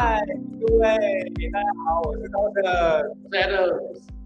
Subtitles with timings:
[0.00, 0.24] 嗨，
[0.60, 0.88] 各位
[1.52, 2.62] 大家好，我是高盛。
[3.32, 3.66] 大家的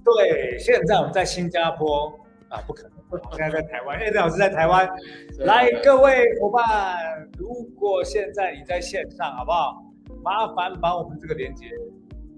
[0.04, 2.12] 对，现在我们在新加坡
[2.50, 4.86] 啊，不可能，现在在台湾，叶老师在台湾。
[5.38, 6.98] 来，各位伙伴，
[7.38, 9.82] 如果现在你在线上，好不好？
[10.22, 11.68] 麻烦把我们这个链接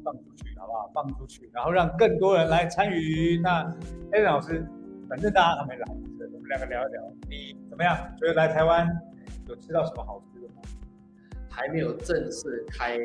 [0.05, 0.89] 放出去，好不好？
[0.95, 3.41] 放出去，然后让更多人来参与。
[3.43, 3.69] 那
[4.12, 4.64] 叶老师，
[5.09, 7.03] 反正大家还没来，我们两个聊一聊。
[7.29, 7.96] 你怎么样？
[8.16, 8.89] 觉得来台湾
[9.48, 10.62] 有吃到什么好吃的吗？
[11.57, 12.99] 还没有正式开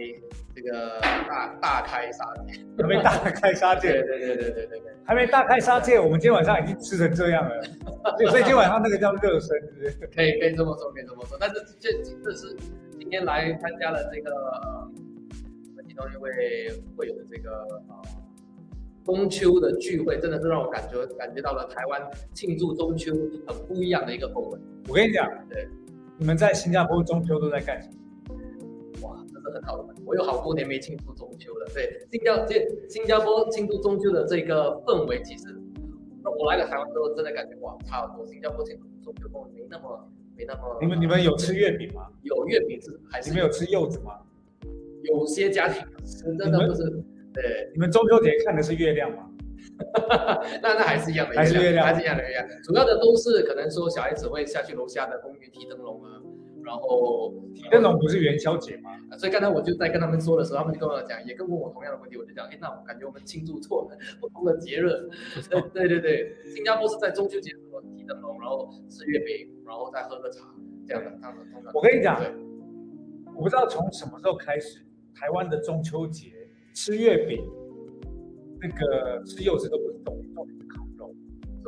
[0.55, 7.61] 这个大大开杀戒，还没大开杀戒，对对对对对对对，还没大开杀戒，我们今天晚上已经吃成这样了，
[8.27, 9.55] 所以今天晚上那个叫热身？
[10.15, 11.37] 可以可以这么说，可以这么说。
[11.39, 11.91] 但是这
[12.23, 12.55] 这是
[12.97, 14.91] 今天来参加了这个呃，
[15.69, 16.31] 我们其中一位
[16.97, 17.51] 会有的这个
[17.87, 18.01] 呃
[19.05, 22.01] 中秋的聚会，真的是让我感觉感觉到了台湾
[22.33, 23.13] 庆祝中秋
[23.47, 24.59] 很不一样的一个氛围。
[24.87, 25.67] 我跟你讲，对，
[26.17, 27.93] 你们在新加坡中秋都在干什么？
[29.39, 29.93] 是很好的。
[30.05, 31.65] 我有好多年没庆祝中秋了。
[31.73, 35.55] 对，新加这新加坡庆祝中秋的这个氛围，其实
[36.23, 38.25] 我来了台湾之后，真的感觉哇，差很多。
[38.25, 40.77] 新加坡庆祝中秋氛围没那么没那么。
[40.81, 42.07] 你们你们有吃月饼吗？
[42.23, 44.19] 有月饼是还是你们有吃柚子吗？
[45.03, 45.81] 有些家庭，
[46.37, 46.83] 真的不是。
[47.33, 49.25] 对，你们中秋节看的是月亮吗？
[49.93, 52.45] 哈哈那那还是一样的，还是月亮，还是一样的月亮。
[52.63, 56.18] 主要的都是可能说小孩子会下去楼下的公园提灯笼啊。
[56.69, 58.91] 然后提灯笼不是元宵节吗？
[59.17, 65.09] 所以刚才我就在跟他们说的时候，他们就跟我讲，也跟问我同样的问题，我就讲，哎，那我感觉我们庆祝错了，不同的节日。
[65.73, 70.45] 对对对，新加坡是在中秋节的时候提灯笼，然后吃月饼，然后再喝个茶，
[70.85, 71.09] 这样的。
[71.19, 72.21] 他们通常我跟你讲，
[73.35, 74.79] 我不知道从什么时候开始，
[75.15, 76.31] 台湾的中秋节
[76.75, 77.43] 吃月饼，
[78.61, 80.78] 那个吃柚子都不是重点，重点是烤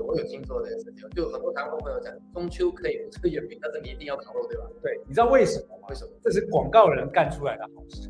[0.02, 0.08] 肉。
[0.08, 4.64] 我有听说这件事情，就很多台湾朋友讲，中秋可以不吃月饼，但是你一定要烤肉，对吧？
[4.82, 5.88] 对，你知道为什么吗？
[5.90, 6.12] 为什么？
[6.22, 8.10] 这是广告人干出来的好事。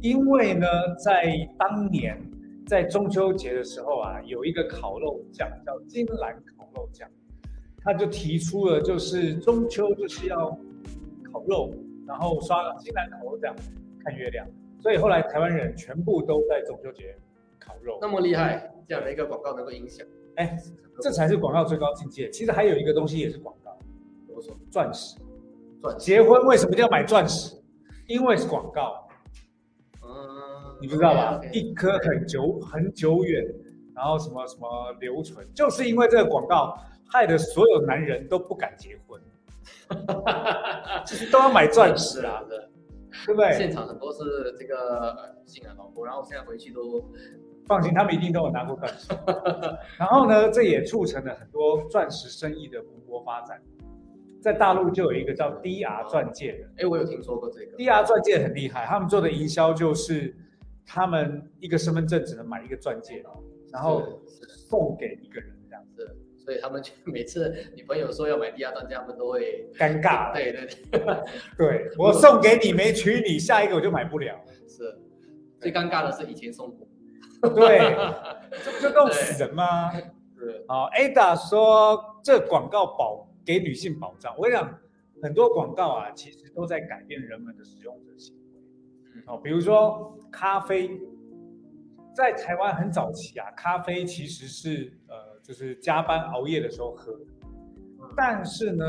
[0.00, 0.66] 因为呢，
[1.02, 2.20] 在当年
[2.66, 7.08] 在中秋节的时候啊，有一个烤肉酱叫金兰烤肉酱，
[7.82, 10.50] 他就提出了，就是中秋就是要
[11.32, 11.72] 烤肉，
[12.06, 13.54] 然后刷金兰烤肉酱
[14.04, 14.46] 看月亮。
[14.82, 17.16] 所以后来台湾人全部都在中秋节
[17.64, 17.98] 烤肉。
[18.00, 20.06] 那么厉害，这样的一个广告能够影响？
[20.36, 20.56] 哎，
[21.00, 22.28] 这才是广告最高境界。
[22.30, 23.76] 其实还有一个东西也是广告，
[24.26, 24.56] 怎么说？
[24.70, 25.16] 钻石。
[25.80, 27.56] 钻结婚为什么要买钻石？
[28.08, 29.06] 因为是广告。
[30.02, 31.40] 嗯，你不知道吧？
[31.52, 33.44] 一颗很久很久远，
[33.94, 36.76] 然后什么什么留存，就是因为这个广告，
[37.06, 39.20] 害得所有男人都不敢结婚，
[41.06, 42.42] 其 实都要买钻石 啊，
[43.24, 43.52] 对不对？
[43.52, 47.00] 现场很多是这个女性啊老婆，然后现在回去都。
[47.66, 49.08] 放心，他们一定都有拿过钻石。
[49.98, 53.60] 然后呢，这也促成了很多钻石生意的蓬勃发展。
[54.40, 57.76] 在大陆就有一个叫 DR 钻戒的，哎，我有听说过这个。
[57.78, 60.36] DR 钻戒很厉害，他们做的营销就是
[60.84, 63.24] 他们一个身份证只能买一个钻戒，
[63.72, 64.02] 然后
[64.68, 66.16] 送给一个人这样子。
[66.36, 70.34] 所以他们就每次女朋友说要买 DR 钻戒，他们都会尴尬。
[70.34, 71.00] 对对对，
[71.56, 74.38] 对 我送给你没娶你，下一个我就买不了。
[74.68, 74.94] 是，
[75.58, 76.86] 最尴尬的是以前送过。
[77.54, 77.96] 对，
[78.64, 79.90] 这不就弄死人吗？
[79.92, 84.34] 对，好，Ada 说这广告保给女性保障。
[84.36, 84.78] 我跟你讲，
[85.22, 89.22] 很多广告啊，其实都在改变人们的使用者行为。
[89.26, 90.90] 哦，比如说咖啡，
[92.14, 97.24] 在台湾很早期啊，咖啡其实是呃，就是加班熬夜的时候喝的。
[98.16, 98.84] 但是呢，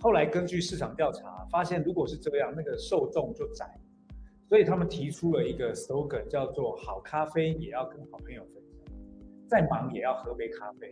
[0.00, 3.78] 后来根据市场调查发现，如果是这样，那个受众就窄。
[4.48, 8.94] 所以他们提出了一个 slogan，叫做“好咖啡也要跟好朋友分享，
[9.46, 10.90] 再忙也要喝杯咖啡”。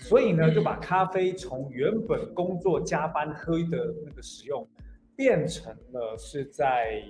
[0.00, 4.66] 所以呢，就把咖啡从原本工作加班喝的那个使用，
[5.14, 7.00] 变成了是在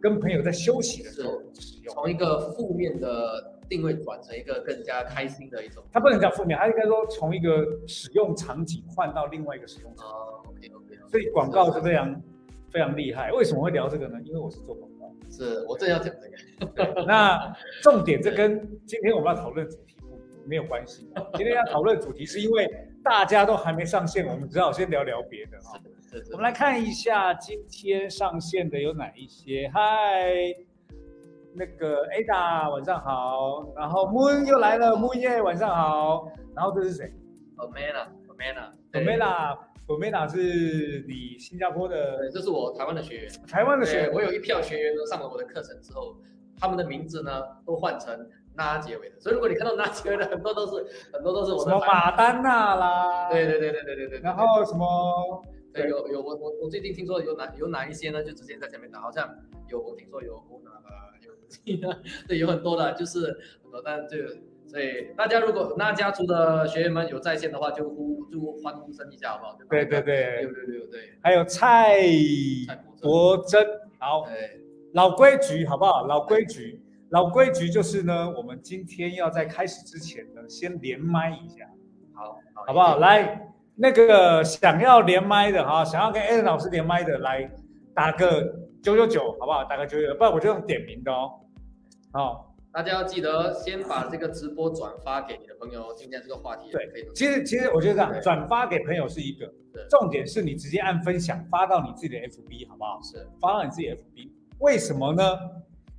[0.00, 1.94] 跟朋友在休息的时候使用。
[1.94, 5.84] 从一个负面的定位转成一个更加开心的一种。
[5.92, 10.72] 它不能叫负面，它应该说从一个使用场景换到另外一个使用场景。
[10.72, 11.10] 哦，OK OK。
[11.10, 12.22] 所以广告是非常。
[12.74, 14.18] 非常厉害，为什么会聊这个呢？
[14.24, 16.28] 因为我是做广告，是我正要讲这
[16.66, 17.04] 个。
[17.04, 21.08] 那重点这跟今天我们要讨论主题不没有关系。
[21.34, 22.68] 今天要讨论主题是因为
[23.04, 25.78] 大家都还没上线，我们只好先聊聊别的哈。
[26.32, 29.70] 我们来看一下今天上线的有哪一些。
[29.72, 30.34] 嗨，
[31.54, 37.14] 那个 Ada 晚上好，然后 Moon 又来了，Moon 耶晚上好，然后这是谁
[37.56, 39.58] ？Amanda，Amanda，Amanda。
[39.86, 43.32] 我梅达是你新加坡的，对，这是我台湾的学员。
[43.46, 46.16] 台湾的学员，我有一票学员都上了我的课程之后，
[46.58, 48.26] 他们的名字呢都换成
[48.56, 49.20] 拉结尾的。
[49.20, 51.70] 所以如果你看到拉结尾的，很多都是很多都是我的。
[51.70, 53.28] 什么马丹娜啦？
[53.30, 54.20] 对对对对对对对。
[54.20, 55.44] 然后什么
[55.74, 59.28] 对，有有我我我最近听说有哪有哪一些呢，就直接在前面打，好像
[59.68, 61.32] 有我听说有欧娜啊，有
[62.26, 63.26] 对，有很多的，就是
[63.62, 64.34] 很多，但这个
[64.66, 69.58] 所以大家如果那家族的学员们有在线的话，就呼就欢呼声一下好不好？
[69.70, 72.00] 对对对六六六对，还有蔡
[72.66, 73.64] 蔡国珍，
[73.98, 74.60] 好，对，
[74.92, 76.06] 老规矩好不好？
[76.06, 81.68] 老规矩，老规矩就是呢，我们今天要在开始之前呢，先连麦一下，
[82.14, 82.98] 好，好不好？
[82.98, 87.48] 来，那个想要连麦的哈，想要跟 a l n 老师连麦的，来
[87.94, 88.42] 打个
[88.82, 89.62] 九九九，好不好？
[89.64, 91.30] 打个九九九，不然我就用点名的哦。
[92.12, 98.20] 好，大家要记得先把这个直播转发给你的朋友，今天这个话题对可以其实其实我觉得这样，对。
[98.20, 99.46] 转发给朋友是一个，
[99.88, 103.00] 重点是你直接按分享发到你自己的 FB，好不好？
[103.00, 103.24] 是。
[103.40, 104.28] 发到你自己的 FB，
[104.58, 105.22] 为什么呢？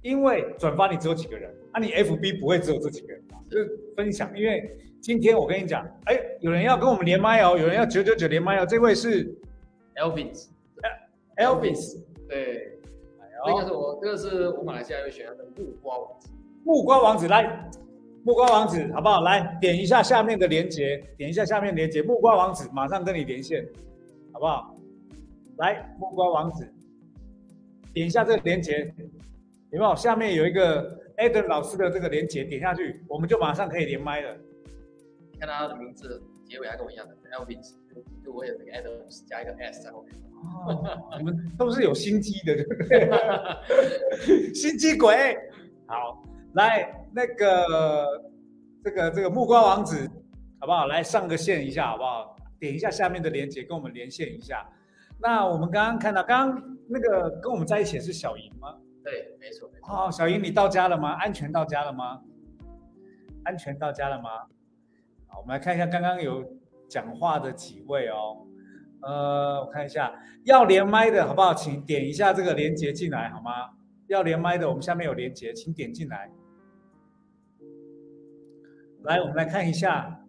[0.01, 4.29] 因为转发你只有几个人，啊，你 FB 不会只有这几个人嘛，就是分享。
[4.37, 9.33] 因为今天我跟你讲，哎，有人要跟我们连麦哦，有人要九九九连麦哦，这位是
[9.95, 10.49] Elvis
[11.37, 12.79] Elvis，对，
[13.21, 16.29] 哎这个呦是我这个是我马来西亚有选的木瓜王子，
[16.65, 17.69] 木瓜王子来，
[18.23, 19.21] 木瓜王子好不好？
[19.21, 23.63] 来点一下下面的连接，点一下下面的连接，木瓜王子马上跟你连线，
[24.33, 24.75] 好不好？
[25.57, 26.67] 来，木瓜王子，
[27.93, 28.91] 点一下这个连接，
[29.69, 29.95] 有没有？
[29.95, 34.35] 下面有一个 Adam 老师的这个连接，点下去，我们就马上可以连麦了。
[35.31, 36.19] 你看他的名字
[36.49, 40.15] 结尾还跟我一样的 Elvis，就就我有那个 Adams 加一个 S 在后面。
[40.65, 43.09] 哦，你们都是有心机的，对不对？
[44.55, 45.37] 心机鬼。
[45.87, 46.23] 好，
[46.55, 48.21] 来那个
[48.83, 50.09] 这个这个木瓜王子，
[50.59, 50.87] 好不好？
[50.87, 52.35] 来上个线一下，好不好？
[52.59, 54.67] 点一下下面的链接，跟我们连线一下。
[55.19, 58.75] 那我们刚刚看到，刚刚那个跟我们在一起的是小莹吗？
[59.03, 59.93] 对，没错没错。
[59.93, 61.13] 哦，小莹，你到家了吗？
[61.19, 62.21] 安全到家了吗？
[63.43, 64.29] 安全到家了吗？
[65.27, 66.43] 好，我们来看一下刚刚有
[66.89, 68.45] 讲话的几位哦。
[69.01, 70.11] 呃，我看一下，
[70.45, 71.53] 要连麦的好不好？
[71.53, 73.51] 请点一下这个连接进来好吗？
[74.07, 76.29] 要连麦的，我们下面有连接，请点进来。
[79.05, 80.19] 来，我们来看一下，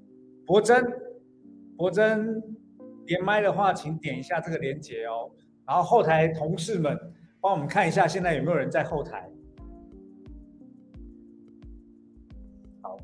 [0.44, 0.84] 博真，
[1.78, 2.42] 博真
[3.06, 5.30] 连麦的话，请点一下这个连接哦。
[5.66, 6.94] 然后后台同事们
[7.40, 9.30] 帮我们看一下，现在有没有人在后台？
[12.82, 12.98] 好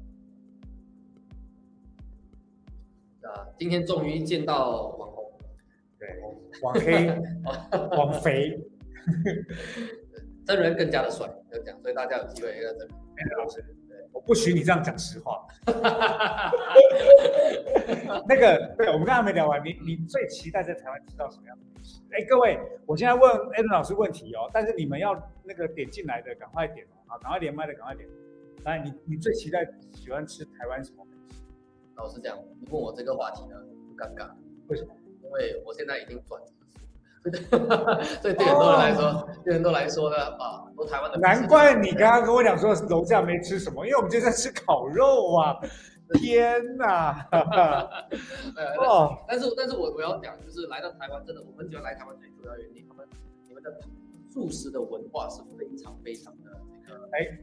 [3.22, 5.32] 啊，今天终于见到网红，
[5.98, 6.20] 对，
[6.62, 7.06] 网黑、
[7.96, 8.62] 网肥，
[10.44, 12.90] 真人更加的帅，就这样，所以大家有机会要真人。
[13.16, 13.64] 哎老师，
[14.12, 15.46] 我不许你这样讲实话。
[18.28, 22.00] 那个，对，我们刚才没聊完，你你最期待在台湾吃到什么样的美食？
[22.12, 28.08] 哎，各位，我现在问 a d 老师问题哦，但是你们要那个点进来的赶快点哦，好，赶快连麦的赶快点。
[28.64, 31.42] 来，你你最期待喜欢吃台湾什么美食？
[31.96, 33.56] 老实讲，你问我这个话题呢，
[33.88, 34.30] 不尴尬。
[34.68, 34.94] 为什么？
[35.22, 36.40] 因为我现在已经转
[38.20, 45.56] 所 以对很多人来说，对很多人来说呢，啊，很多台湾的难怪你刚刚跟我讲说楼下没吃什么，因为我们今天在吃烤肉啊！
[46.14, 47.26] 天哪！
[47.30, 53.06] 呃，哦，但是但是我我要讲，就是来到台湾，真的我很喜欢来台湾最主要原因，他们
[53.48, 53.70] 你们的
[54.30, 56.50] 素食的文化是非常非常的
[56.86, 57.38] 这个哎，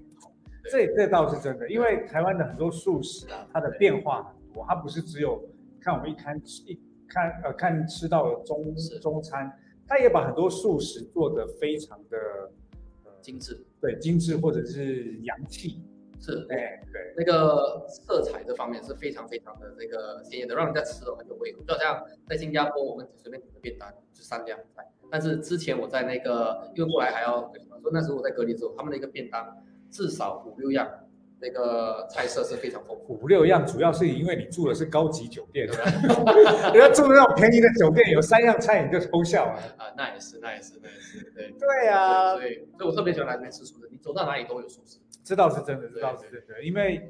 [0.70, 5.42] 这这倒是真的，因为台湾的很多素食啊，它的变化很多，它不是只有
[5.82, 9.52] 看我们一看吃一看呃看吃到的中中餐，
[9.90, 12.18] 它也把很多素食做得非常的
[13.04, 15.82] 呃精致，对精致或者是洋气，
[16.22, 16.46] 是。
[16.52, 21.62] 哎对，那个色彩这方面是非常非常的这个鲜艳的，让人家吃了很有胃口。
[21.68, 29.58] 就好像在新加坡，我们随便点个便当就三样菜，但是之前我在那个因为过来还要说那时候我在隔离之后，他们的一个便当
[29.92, 30.88] 至少五六样，
[31.42, 33.14] 那个菜色是非常丰富。
[33.14, 35.86] 五六样，主要是因为你住的是高级酒店对，吧？
[36.74, 39.60] 人家住的那种便宜的酒店，有三样菜你就偷笑了。
[39.78, 41.52] 啊，那也是，那也是，那也是，对。
[41.52, 45.00] 对啊，所以，所以我特别喜欢来这边吃素食，你走到哪里都有素食。
[45.24, 47.02] 这倒是真的，这倒是真的，因为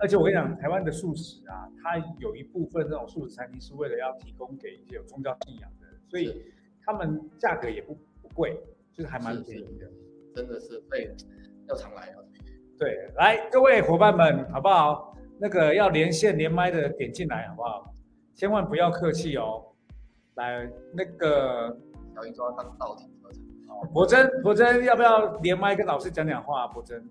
[0.00, 6.44] 而且我跟你讲，台湾的素食啊，它有一部分这种素食餐厅是为了要提供给一些有宗教信仰的人，所以
[6.84, 8.58] 他们价格也不不贵，
[8.92, 9.90] 就是还蛮便宜的。
[10.34, 11.08] 真的是，所以
[11.68, 12.23] 要常来啊。
[12.78, 15.16] 对，来各位伙伴们，好不好？
[15.38, 17.92] 那个要连线连麦的点进来，好不好？
[18.34, 19.64] 千万不要客气哦。
[20.34, 21.76] 来，那个
[22.14, 23.42] 小英说要当道体合成，
[23.92, 26.66] 博真，博真要不要连麦跟老师讲讲话？
[26.66, 27.08] 博真，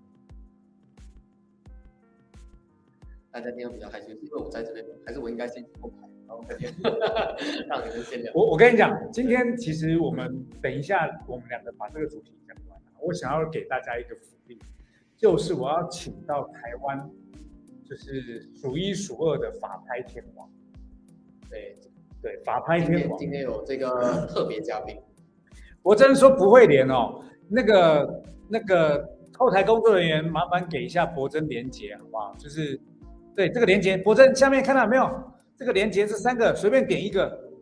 [3.30, 6.70] 大家今天比较开心，是因为我在这边，还是我应该先后排，然后再见，
[7.68, 8.30] 让你们先聊。
[8.34, 14.58] 我我跟你讲，今天其实我们等一下，我们两个把这个主题讲完了，我想要给大家一个福利，
[15.16, 17.10] 就是我要请到台湾，
[17.84, 20.48] 就是数一数二的法拍天王。
[21.48, 21.76] 对，
[22.20, 23.18] 对，法拍天王。
[23.18, 24.96] 天今天有这个特别嘉宾，
[25.82, 32.34] 我真说不会连哦，那个那个后台工作人员，麻烦给一下博真连接好不好？
[32.36, 32.80] 就是
[33.34, 35.10] 对这个连接，博真下面看到没有？
[35.56, 37.52] 这个连接这三个随便点一个，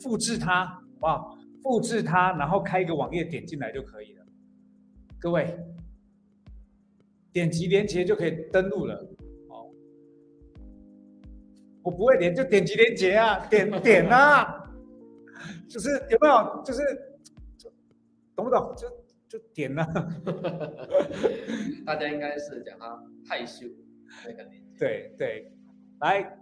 [0.00, 1.38] 复制它好不好？
[1.62, 4.24] 复制它，然后开一个网页点进来就可以了。
[5.20, 5.56] 各位，
[7.32, 8.94] 点击连接就可以登录了。
[9.48, 9.70] 哦，
[11.82, 14.58] 我不会连就点击连接啊，点点啊。
[15.68, 16.62] 就是有没有？
[16.64, 16.82] 就是
[18.36, 18.74] 懂不懂？
[18.76, 18.88] 就
[19.26, 19.84] 就点啊。
[21.86, 23.66] 大家应该是讲他害羞
[24.26, 24.48] 那个。
[24.78, 25.52] 对对，
[26.00, 26.38] 来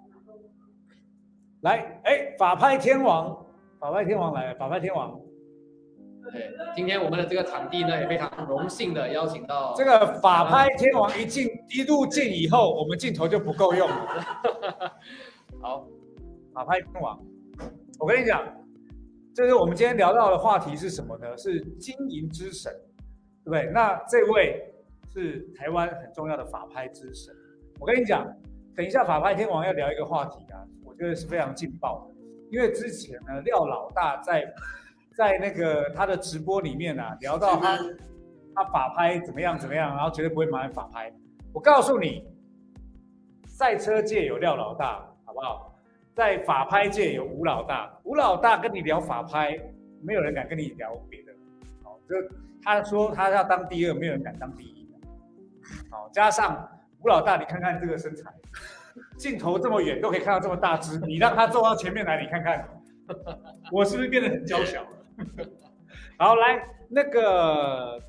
[1.60, 3.46] 来，哎，法拍天王，
[3.78, 5.20] 法拍天王来了，法拍天王，
[6.32, 14.24] 对，今天我们的这个场地呢，也非常荣幸的邀请到这个法拍天王一进一入镜以后，我们镜头就不够用了。
[15.60, 15.86] 好，
[16.52, 17.18] 法拍天王，
[17.98, 18.44] 我跟你讲，
[19.34, 21.36] 就是我们今天聊到的话题是什么呢？
[21.36, 22.72] 是经营之神，
[23.44, 23.70] 对不对？
[23.72, 24.72] 那这位
[25.12, 27.34] 是台湾很重要的法拍之神。
[27.80, 28.26] 我跟你讲，
[28.76, 32.14] 等一下法拍天王要聊一个话题啊，我觉得是非常劲爆的，
[32.50, 34.44] 因为之前呢，廖老大在
[35.20, 37.76] 在那个他的直播里面啊，聊到他
[38.54, 41.12] 他法拍怎么样怎么样，然后绝对不会买法拍。
[41.52, 42.24] 我告诉你，
[43.46, 45.74] 赛车界有廖老大，好不好？
[46.14, 49.60] 在法拍界有吴老大，吴老大跟你聊法拍，
[50.00, 51.32] 没有人敢跟你聊别的。
[51.84, 52.14] 好，就
[52.62, 54.90] 他说他要当第二，没有人敢当第一。
[55.90, 56.66] 好，加上
[57.02, 58.32] 吴老大，你看看这个身材，
[59.18, 62.66] 镜头这么远都可以看到这么大只，你让他坐到前面来，你看看，
[63.70, 64.88] 我是不是变得很娇小了？
[66.18, 68.00] 好，来那个，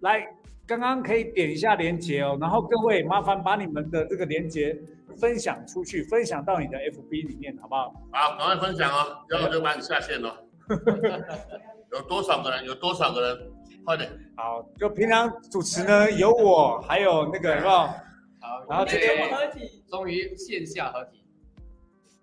[0.00, 0.26] 来，
[0.66, 4.76] 刚刚可以点一下连接哦，然后各位麻烦把你们的这个连接
[5.16, 7.92] 分享出去，分享到你的 FB 里面，好不好？
[8.12, 10.44] 好，赶快分享哦，要不就把你下线了。
[11.92, 12.64] 有多少个人？
[12.64, 13.50] 有多少个人？
[13.84, 14.10] 快点！
[14.36, 17.70] 好，就平常主持呢有我，还有那个有没有？
[17.70, 21.24] 好，然后今天合体，终于线下合体。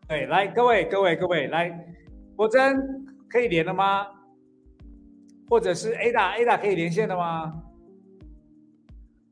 [0.07, 1.69] 对，来各位各位各位，来，
[2.37, 4.07] 博真可以连了吗？
[5.49, 7.63] 或者是 Ada Ada 可以连线的吗？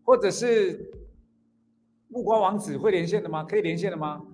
[0.04, 0.92] 或者是
[2.08, 3.44] 木瓜王子会连线的吗？
[3.44, 4.26] 可以连线的吗？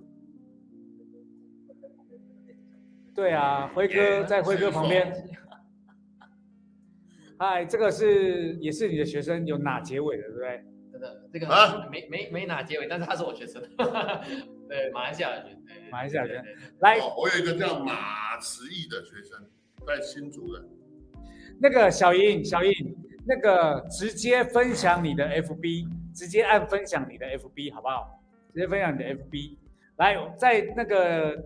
[3.14, 5.28] 对啊，辉哥在辉哥旁边。
[7.38, 10.64] 嗨，这个是也是你的学生，有哪结尾的，对不对？
[11.32, 13.62] 这个啊没没没哪结尾，但是他是我学生，
[14.68, 16.42] 对，马来西亚的学生，对马来西亚人。
[16.42, 19.46] 对对对来，哦，我有一个叫马慈义的学生，
[19.86, 20.64] 在新竹的。
[21.60, 22.72] 那个小莹，小莹，
[23.26, 28.20] 那个直接分享你的 FB，直接按分享你的 FB 好不好？
[28.52, 29.56] 直接分享你的 FB。
[29.96, 31.36] 来，在那个，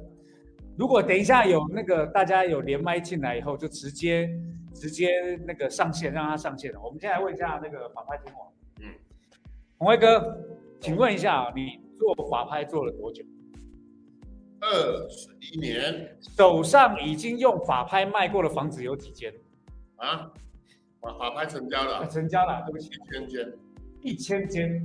[0.78, 4.30] 如果等一下有那个大家有连麦进来以后，就直接
[4.72, 6.80] 直接那个上线，让他上线了。
[6.80, 8.55] 我们先来问一下那个反派天王，嗯，
[9.78, 10.38] 洪辉哥，
[10.80, 13.22] 请问一下啊，你做法拍做了多久？
[14.60, 19.30] 二十一年手上已经用法拍卖过的房子有几间？
[19.96, 20.32] 啊，
[21.00, 22.88] 法法拍成交啊了，成交了，对不起。
[22.88, 23.52] 一千间。
[24.02, 24.82] 一千间，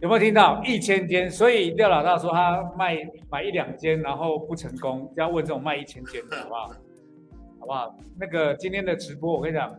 [0.00, 0.62] 有没有听到？
[0.64, 2.96] 一千间，所以廖老大说他卖
[3.30, 6.68] 买一两间，然后不成功，要问这种卖一千间的， 好不好？
[7.60, 7.98] 好不好？
[8.18, 9.78] 那个今天的直播，我跟你讲，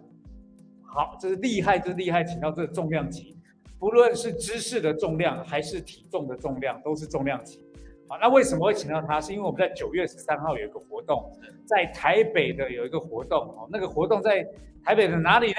[0.83, 3.36] 好，这是厉害，这是厉害，请到这个重量级，
[3.79, 7.61] 不论是知识的重量还是体重的重量，都是重量级。
[8.07, 9.19] 好，那为什么会请到他？
[9.19, 11.31] 是因为我们在九月十三号有一个活动，
[11.65, 14.47] 在台北的有一个活动，哦，那个活动在
[14.83, 15.55] 台北的哪里呢？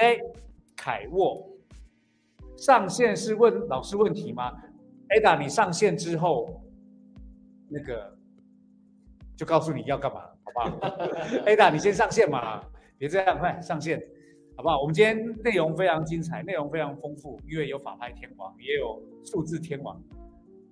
[0.75, 1.47] 凯沃。
[2.57, 4.51] 上线是问老师问题吗
[5.09, 6.61] ？Ada，你上线之后，
[7.69, 8.17] 那个
[9.37, 10.97] 就告诉你要干嘛，好不好？
[11.45, 12.61] Ada，你先上线嘛，
[12.97, 14.03] 别这样，快上线，
[14.59, 14.81] 好不好？
[14.81, 19.97] 我们今天内容非常精彩，内容非常丰富，因为有法拍天王，也有数字天王，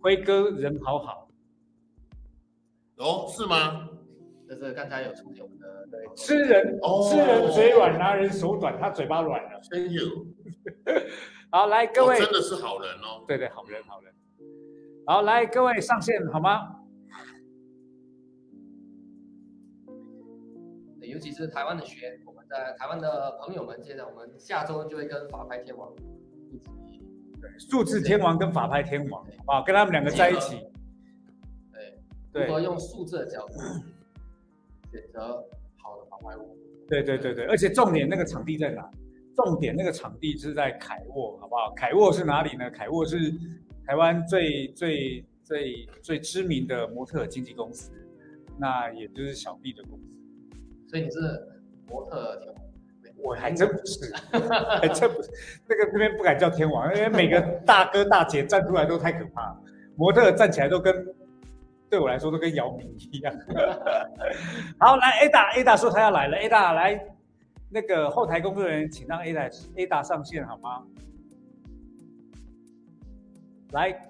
[0.01, 1.29] 辉哥人好好，
[2.97, 3.87] 哦，是吗？
[4.45, 9.57] 就是刚才有出现我们的对吃人哦吃人嘴软，拿人手短，他嘴巴软了。
[9.61, 10.03] 真有，
[11.49, 13.23] 好，来各位，哦真的是好人哦。
[13.25, 14.13] 对对，好人好人。
[15.05, 16.76] 好，来各位上线好吗？
[21.07, 26.57] 对尤其是台湾的学员，我们在台湾的朋友们，接着我们下周就会跟法拍天王一
[26.91, 27.01] 起，
[27.69, 29.63] 数字天王跟法拍天王，好不好？
[29.63, 30.65] 跟他们两个在一起，
[32.33, 33.53] 对，如何用数字的角度
[34.91, 35.43] 选择
[35.77, 36.57] 好的法拍屋。
[36.89, 38.89] 对对对对，而且重点那个场地在哪？
[39.35, 41.71] 重点那个场地是在凯沃，好不好？
[41.75, 42.69] 凯沃是哪里呢？
[42.71, 43.17] 凯沃是
[43.85, 47.91] 台湾最最最最知名的模特经纪公司，
[48.57, 50.16] 那也就是小弟的公司。
[50.87, 51.19] 所以你是
[51.87, 52.63] 模特天王，
[53.17, 54.13] 我还真不是，
[54.81, 55.29] 还真不是。
[55.67, 59.61] 那个这边不敢叫天王，因为每个大哥大姐站出来都太可怕了，
[59.95, 61.05] 模特站起来都跟
[61.89, 63.33] 对我来说都跟姚明一样。
[64.79, 67.05] 好，来 Ada 大说他要来了，Ada 来，
[67.69, 70.83] 那个后台工作人员请让 Ada 大上线好吗？
[73.71, 74.06] 来，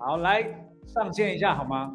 [0.00, 0.42] 好，来
[0.86, 1.92] 上线一下好吗？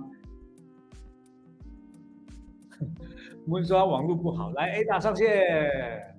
[3.47, 6.15] 我们说网络不好，来 Ada 上线。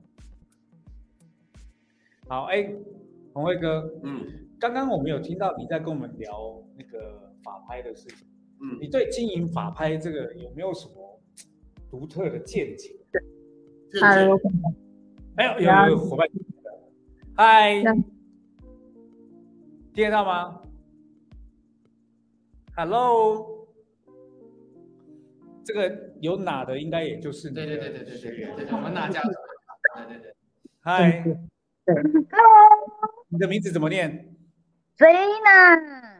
[2.27, 2.69] 好，哎，
[3.33, 4.21] 红辉哥，嗯
[4.59, 8.27] 刚刚我们有听到你在跟我们聊那个法拍的事情，
[8.61, 11.21] 嗯，你对经营法拍这个有没有什么
[11.89, 12.97] 独特的见解？
[13.93, 14.41] 见嗨，解我
[15.37, 16.29] 哎呦，有有有伙伴，
[17.37, 17.93] 嗨，那
[19.95, 20.63] 听得到吗
[22.77, 23.67] ？Hello，
[25.65, 29.23] 这个有哪的应该也就是你对对对对对对对对，我们哪家？
[29.23, 29.33] 对
[30.07, 30.35] 对对，
[30.81, 31.25] 嗨，
[31.87, 31.95] 对
[33.31, 34.37] 你的名字怎么念
[34.99, 36.15] Zena。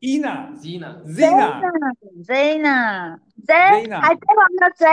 [0.00, 1.60] ？Ina Zina，Zena
[2.24, 4.86] Zena，Zena，Zena 海贼王的 Z。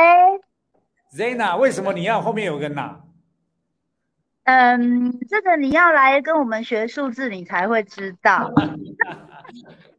[1.14, 3.04] Zina，为什么你要后面有个哪？
[4.46, 8.52] 嗯，这个你要来跟我们学数字，你才会知道。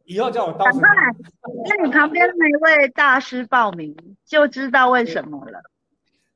[0.07, 0.81] 以后叫我刀神。
[0.81, 1.13] 赶快，
[1.69, 3.95] 跟你旁边那位大师报名，
[4.25, 5.61] 就知道为什么了。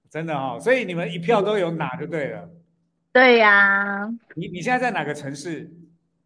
[0.10, 2.50] 真的哦，所以你们一票都有哪就对了。
[3.14, 5.72] 对呀、你你现在在哪个城市？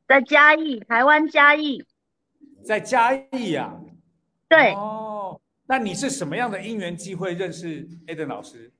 [0.07, 1.83] 在嘉义，台湾嘉义。
[2.63, 3.73] 在嘉义呀、
[4.49, 8.71] 对，哦，那你是什么样的因缘机会认识 Eden 老师？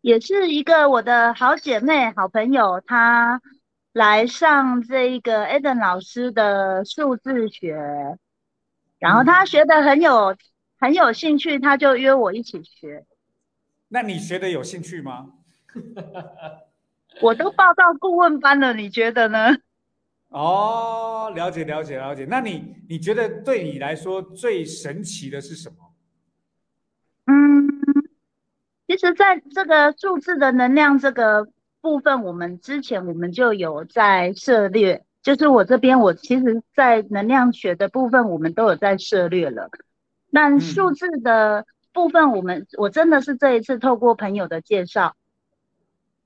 [0.00, 3.40] 也是一个我的好姐妹、好朋友，她
[3.92, 7.74] 来上这一个 Eden 老师的数字学，
[8.98, 10.36] 然后他学的很有
[10.78, 13.04] 很有兴趣，他就约我一起学。
[13.88, 15.32] 那你学的有兴趣吗？
[17.20, 19.56] 我都报到顾问班了，你觉得呢？
[20.30, 22.24] 哦，了解了解了解。
[22.30, 25.92] 那你你觉得对你来说最神奇的是什么？
[27.26, 27.68] 嗯，
[28.86, 31.48] 其实在这个数字的能量这个
[31.80, 39.70] 部分，我们之前我们就有在涉猎，就是我这边我其实，在能量学的部分，我们都有在涉猎了。
[40.28, 45.16] 那嗯数字的部分，我们我真的是这一次透过朋友的介绍，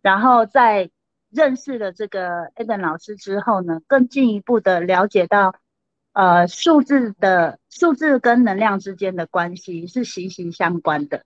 [0.02, 0.90] 然后在
[1.30, 5.54] 认识了这个 Eden 老师之后呢，更进一步的了解到，
[6.12, 11.24] 呃，数字的数字跟能量之间的关系是息息相关的。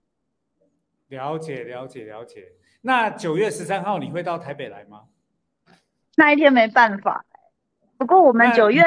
[1.08, 2.52] 了解了解了解。
[2.80, 5.04] 那九月十三号你会到台北来吗？
[6.16, 7.24] 那一天没办法，
[7.96, 8.82] 不过我们九月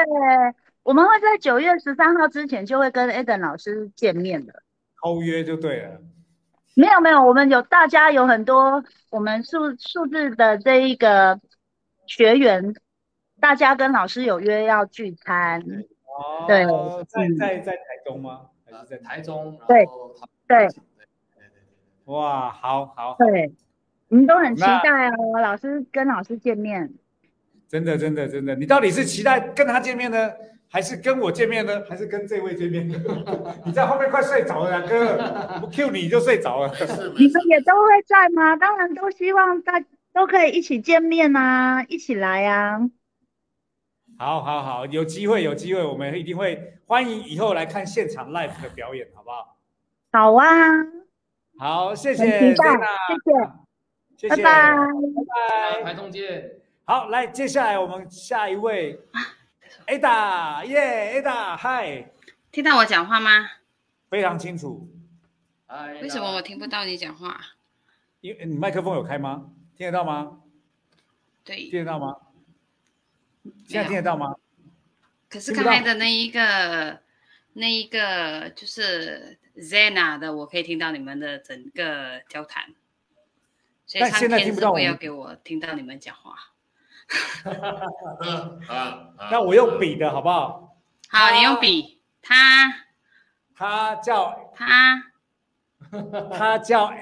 [0.82, 4.62] 我们会在九月十三号之前就会跟 Eden 老师见面的。
[5.02, 6.00] 偷约就对了。
[6.74, 11.38] 没有没有，我们有大家有很多我们数数字的这一个
[12.06, 12.74] 学员，
[13.40, 15.60] 大家跟老师有约要聚餐。
[15.60, 16.64] 哦，对
[17.04, 18.46] 在嗯在在台中吗？
[18.64, 20.16] 还呃是在哪台中，然对对对
[20.48, 23.52] 对对对，哇，好好好，对，
[24.12, 26.92] 我们都很期待哦，老师跟老师见面。
[27.66, 30.30] 真的真的真的，你到底是期待跟他见面呢，
[30.68, 33.00] 还是跟我见面呢，还是跟这位见面呢？
[33.64, 36.74] 你在后面快睡着了啊，哥，不 Q 你就睡着了。
[36.74, 36.84] 是
[37.16, 38.54] 你们也都会在吗？
[38.54, 42.90] 当然都希望大都可以一起见面啊，一起来啊。
[44.18, 49.56] 好好好，有机会有机会，我们一定会欢迎以后来看现场 live 的表演，好不好？
[50.12, 50.46] 好啊，
[51.58, 53.52] 好，谢谢谢期待 Zena，
[54.22, 54.76] 谢谢，拜拜。
[54.76, 55.82] 拜拜。
[55.82, 56.52] 台中见。
[56.84, 59.00] 好，来，接下来我们下一位
[59.88, 62.12] ，Ada，耶，Ada，嗨，
[62.52, 63.50] 听到我讲话吗？
[64.08, 64.88] 非常清楚，
[65.66, 67.40] 哎为什么我听不到你讲话？
[68.20, 69.50] 因为你麦克风有开吗？
[69.76, 70.38] 听得到吗？
[71.42, 72.16] 对，听得到吗？
[73.66, 74.36] 现在听得到吗？
[75.28, 77.00] 可是刚才的那一个
[77.54, 82.72] 那一个就是 Zena 的，我可以听到你们的整个交谈，
[84.00, 86.34] 但现在听不到我要给我听到你们讲话。
[87.44, 90.78] 嗯啊啊，那我用笔的好不好？
[91.10, 92.34] 好，你啊用笔，他
[93.54, 95.02] 他叫他
[96.32, 96.92] 他叫，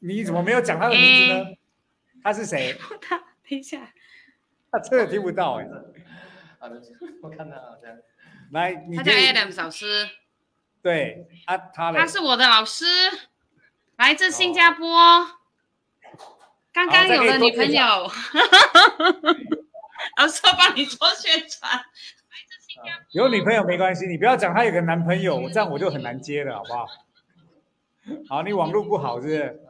[0.00, 1.56] 你怎么没有讲他的名字呢？
[2.22, 2.76] 他是谁？
[3.00, 3.80] 他，等一下，
[4.70, 5.64] 他真的听不到哎。
[6.58, 7.90] 啊，对不起我看到好像
[8.52, 10.06] 来，你他叫可以 Adams 老师，
[10.82, 12.84] 对啊，他他是我的老师，
[13.96, 14.86] 来自新加坡，
[16.72, 17.80] 刚刚有了女朋友，
[20.18, 21.84] 老师要帮你做宣传。
[23.12, 26.86] 有女朋友没关系，你不要讲她有个男朋友，这样我就很难接了，好不好？
[28.28, 29.60] 好，你网络不好是不是？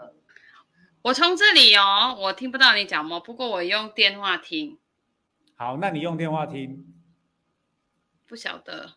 [1.03, 4.79] 我从这里哦，我听不到你讲么，不过我用电话听，
[5.57, 6.87] 好，那你用电话听。
[8.27, 8.95] 不晓得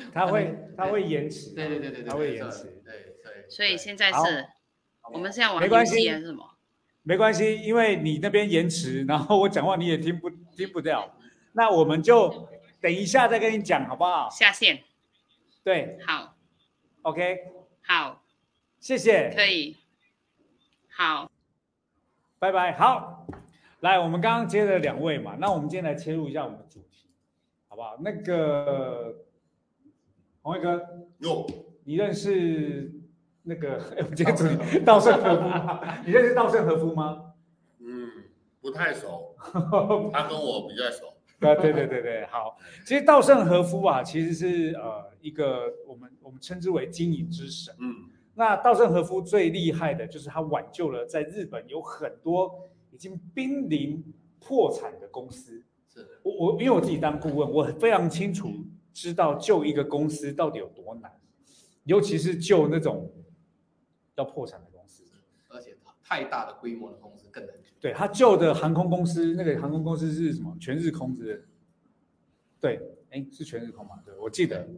[0.14, 2.64] 它会它会延迟，对对对对对，它会延迟。
[2.84, 3.48] 对对。
[3.48, 4.46] 所以现在是
[5.12, 6.44] 我们现在玩游没关系戏还是什么？
[7.02, 11.14] 没关系，因为你那边延迟，然后我讲话你也听不听不掉，
[11.52, 12.48] 那我们就
[12.80, 14.28] 等一下再跟你讲，好不好？
[14.30, 14.82] 下线，
[15.64, 16.36] 对好
[17.02, 17.38] ，，OK，
[17.80, 18.22] 好，
[18.78, 19.76] 谢谢，可以，
[20.90, 21.30] 好，
[22.38, 22.72] 拜拜。
[22.72, 23.26] 好，
[23.80, 27.06] 来，我们刚刚接了两位嘛，那我们今天来切入一下我们的主题，
[27.68, 27.96] 好不好？
[28.00, 29.14] 那个
[30.42, 30.80] 红卫哥，
[31.18, 31.46] 哟，
[31.84, 32.92] 你认识
[33.42, 33.76] 那个？
[33.96, 35.80] 哎，我们今天主题稻盛和夫吗？
[36.06, 37.32] 你认识稻盛和夫吗？
[37.80, 38.10] 嗯，
[38.60, 39.34] 不太熟，
[40.12, 41.08] 他跟我比较熟。
[41.40, 42.56] 啊，对对对对，好。
[42.84, 47.74] 其实稻盛和夫啊，其实是呃一个我们我们称之为经营之神。
[47.80, 47.94] 嗯
[48.34, 54.00] 那稻盛和夫最厉害的就是他挽救了在日本有很多已经濒临
[54.38, 55.60] 破产的公司。
[55.92, 58.48] 是我我因为我自己当顾问，我非常清楚
[59.00, 61.08] 知道救一个公司到底有多难，
[61.84, 63.08] 尤其是救那种
[64.16, 65.04] 要破产的公司。
[65.48, 67.70] 而且太大的规模的公司更难救。
[67.80, 70.56] 对他救的航空公司，那个航空公司是什么？
[70.60, 71.48] 全日空是？
[72.60, 72.80] 对，
[73.10, 74.02] 哎，是全日空嘛？
[74.04, 74.68] 对，我记得。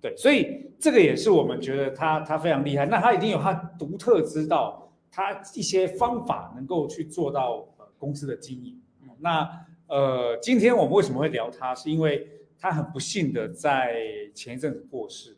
[0.00, 2.84] 对，所以这个也是我们觉得他他非常厉害。
[2.84, 8.82] 那他一定有他独特之道，他一些方法能够去做到呃公司的经营。
[9.20, 9.48] 那
[9.86, 11.72] 呃，今天我们为什么会聊他？
[11.76, 13.94] 是因为他很不幸的在
[14.34, 15.36] 前一阵子过世。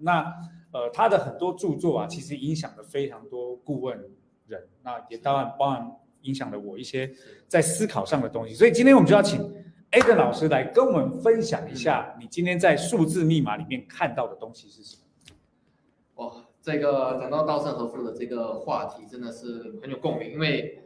[0.00, 0.32] 那
[0.70, 3.98] 呃，他的很多著作啊，其实影响了非常多顾问
[4.46, 5.90] 人，那也当然包含
[6.22, 7.10] 影响了我一些
[7.48, 8.54] 在思考上的东西。
[8.54, 9.40] 所以今天我们就要请
[9.90, 14.96] A 登老师来跟我们分享一下，你今天在数字密码里面看到的东西是什
[16.14, 16.24] 么？
[16.24, 20.30] 哇，这个讲到稻盛和夫的这个话题，真的是很有共鸣。
[20.30, 20.80] 因为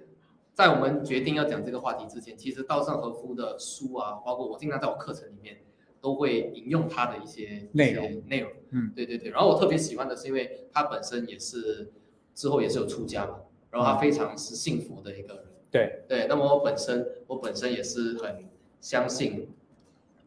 [0.55, 5.59] 在我们决定要讲这个话题之前，其实稻盛和夫的书啊，包括我经常在我课程里面
[6.01, 8.53] 都会引用他的一些内容内容。
[8.71, 9.31] 嗯，对对对。
[9.31, 11.91] 然后我特别喜欢的是，因为他本身也是
[12.35, 13.37] 之后也是有出家嘛，
[13.71, 15.45] 然后他非常是幸福的一个人。
[15.71, 18.45] 对，对，那么我本身我本身也是很
[18.81, 19.49] 相信，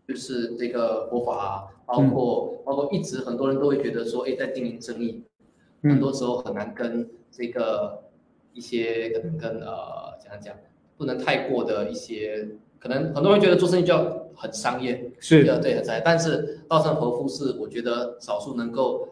[0.07, 5.23] 就是这个佛法啊，包括、包括一直很多人都会觉得说，哎，在经营生意，
[5.83, 8.04] 很多时候很难跟这个
[8.55, 10.55] 一些可能跟呃怎样讲，
[10.97, 12.47] 不能太过的一些，
[12.79, 15.43] 可能很多人觉得做生意就要很商业，是。
[15.43, 19.09] 的对很商业，但是稻盛和夫是我觉得少数能够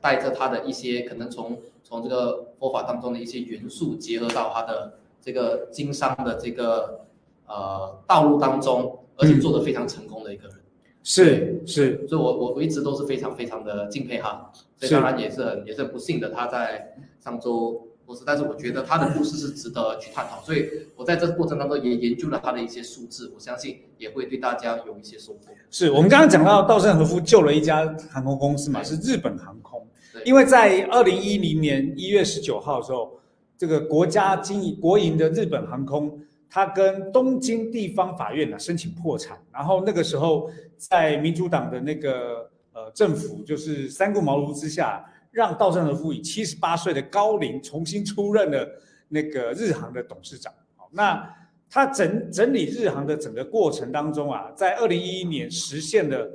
[0.00, 7.04] 带着他的一些可能从从这个佛法当中的一些元素结合到他的这个经商的这个
[7.46, 10.56] 呃道路当中，而且做得非常成功的一个人。
[11.04, 17.87] 是是，所以我我我一直都是非常非常的敬佩哈，所以当然也是很也是很不幸的他在上周
[18.26, 25.52] 但是我觉得他的故事是值得去探讨，所以我在这个过程当中也研究了他的一些数字，我相信也会对大家有一些收获。
[25.70, 29.86] 是我们刚刚讲到稻盛和夫救了一家航空公司嘛，是日本航空。
[30.12, 33.20] 对因为在二零一零年一月十九号的时候，
[33.58, 36.18] 这个国家经营国营的日本航空，
[36.48, 45.04] 它跟东京地方法院呢申请破产，然后那个时候在民主党的那个呃政府就是三顾茅庐之下，
[45.38, 48.68] 让稻盛和夫以七十八岁的高龄重新出任了
[49.06, 50.52] 那个日航的董事长。
[50.74, 51.32] 好，那
[51.70, 56.28] 他整整理日航的整个过程当中啊，在二零一一年实现了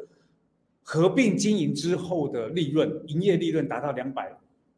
[0.84, 4.32] 合并经营之后的利润，营业利润达到两百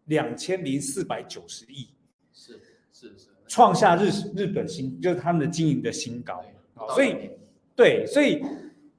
[0.05, 1.89] 两千零四百九十亿，
[2.33, 2.53] 是
[2.91, 6.43] 是是，创下日日本新就是他们的经营的新高。
[6.75, 7.29] 对所以
[7.75, 8.43] 对，所以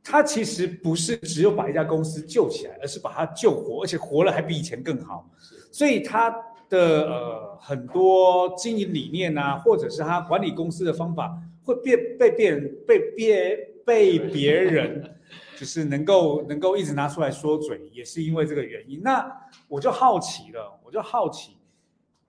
[0.09, 5.29] 他其实不是只有把一家公司救起来，而是把它救活，而且活了还比以前更好。
[5.37, 6.31] 是所以他
[6.69, 15.17] 的呃很多经营理念啊，或者是他管理公司的方法，会被被别人被别被别人
[15.57, 19.03] 就是能够能够一直拿出来说嘴，也是因为这个原因。
[19.03, 19.29] 那
[19.67, 21.57] 我就好奇了，我就好奇，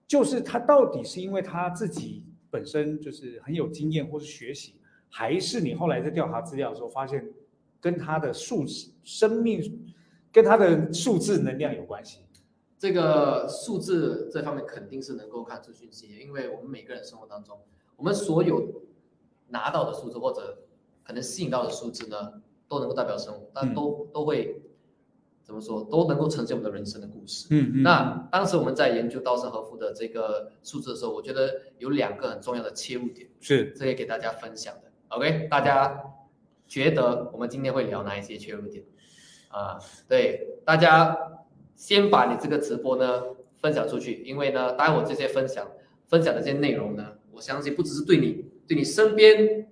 [0.08, 4.76] 就是他到底是因为他自己本身就是很有经验，或是学习，
[5.10, 7.24] 还是你后来在调查资料的时候发现
[7.80, 9.94] 跟他的数字生命
[10.32, 12.20] 跟他的数字能量有关系？
[12.80, 17.58] 这个数字这方面肯定是能够看出讯息的，因为我们每个人生活当中，
[17.96, 18.84] 我们所有
[19.50, 20.60] 拿到的数字或者
[21.04, 22.34] 可能吸引到的数字呢，
[22.68, 24.62] 都能够代表生活，但都、都会
[25.44, 27.48] 怎么说都能够呈现我们的人生的故事。
[27.50, 34.92] 嗯嗯，那当时我们在研究稻盛和夫的这个数字的时候，我觉得有两个很重要的切入点，是这也给大家分享的。
[35.08, 36.00] OK，大家
[36.68, 38.84] 觉得我们今天会聊哪一些切入点？
[39.50, 41.18] 啊，对，大家
[41.76, 43.24] 先把你这个直播呢
[43.62, 45.66] 分享出去，因为呢，待会这些分享
[46.08, 49.68] 分享的这些内容呢，我相信不只是对你，对你身边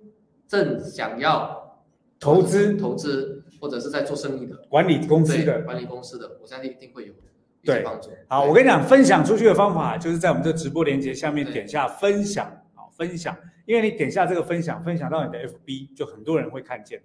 [0.48, 1.78] 正想要
[2.18, 5.62] 投资投资或者是在做生意的管理公司对的。
[5.62, 8.10] 管理公司的，我相信一定会有一对些帮助。
[8.28, 12.65] 好，我跟你讲，分享出去的方法就是在我们这直播链接下面对点下分享，好
[12.96, 17.02] 分享，因为你点下这个分享，分享到你的 FB，就很多人会看见，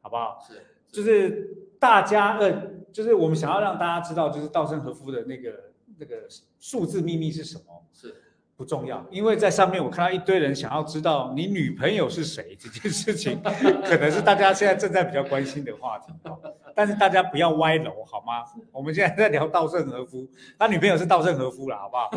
[0.00, 0.38] 好不好？
[0.46, 2.52] 是就是大家呃，
[2.92, 6.16] 就是我们想要让大家知道，就是稻盛和夫的那个那个
[6.58, 8.14] 数字秘密是什么，是
[8.56, 13.40] 不重要，因为在上面我看到一堆人想要知道你女朋友是谁这件事情，
[13.88, 16.38] 可能是大家现在正在比较关心的话题哦。
[16.74, 18.44] 但是大家不要歪楼好吗？
[18.70, 22.10] 我们现在在聊稻盛和夫，他女朋友是稻盛和夫了，好不好？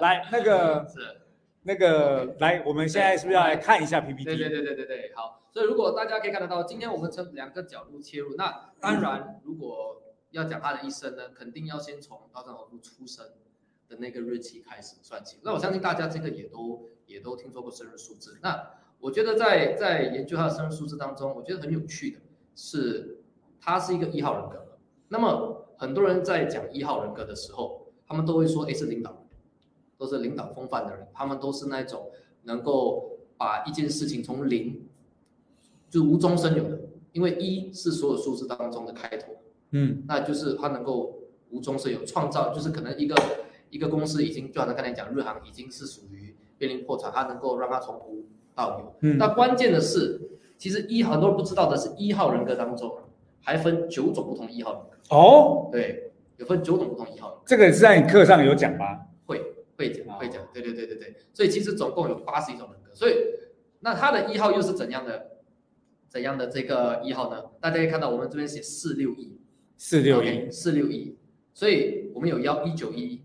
[0.00, 1.21] 来，那个是。
[1.62, 4.24] 那个来，我们现在是不是要来看一下 PPT？
[4.24, 5.40] 对对对对对对，好。
[5.52, 8.34] 所以如果大家可以看得到，今天我们从两个角度切入。
[8.36, 13.24] 那当然，如果要讲他的一生呢，肯定要先从稻盛和夫出生
[13.88, 15.38] 的那个日期开始算起。
[15.42, 18.38] 那我相信大家这个也都也都听说过生日数字。
[18.42, 22.18] 那我觉得在在研究他的生日数字当中，我觉得很有趣的
[22.56, 23.20] 是，
[23.60, 24.78] 他是一个一号人格。
[25.08, 29.21] 那么很多人在讲一号人格的时候，他们都会说，哎，是领导人。
[30.02, 32.10] 都是领导风范的人，他们都是那种
[32.42, 34.84] 能够把一件事情从零
[35.88, 36.76] 就无中生有的，
[37.12, 39.32] 因为一是所有数字当中的开头，
[39.70, 43.14] 嗯那就是他能够无中生有，创造就是可能一个
[43.70, 48.24] 一个公司已经就好像刚才讲，日航已经是属于濒临破产，他能够让它从无
[48.56, 48.94] 到有。
[49.02, 50.20] 嗯，那关键的是，
[50.58, 52.92] 其实一很多人不知道的是，一号人格当中
[53.40, 57.42] 还分九种不同一号人格，哦，对，有分九种不同一号人格。
[57.46, 59.02] 这个是在你课上有讲吗？
[59.88, 63.14] 会会讲哦会讲，对对对对对，所以其实总共有八十一种人格，所以
[63.80, 65.38] 那他的一号又是怎样的
[66.08, 67.42] 怎样的这个一号呢？
[67.60, 69.40] 大家可以看到我们这边写四六一，
[69.76, 71.16] 四六一，四六一，
[71.52, 73.24] 所以我们有幺一九一、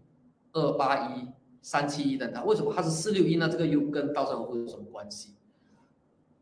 [0.53, 1.27] 二八一、
[1.61, 3.47] 三七一等等，为什么它是四六一呢？
[3.49, 5.35] 这个又跟稻盛和夫有什么关系？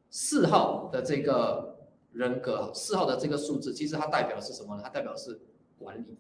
[0.10, 1.78] 四号的这个
[2.14, 4.82] 人格，四号的这个数字，其实它代表的是什么呢？
[4.84, 5.42] 它代表的是
[5.78, 6.18] 管理。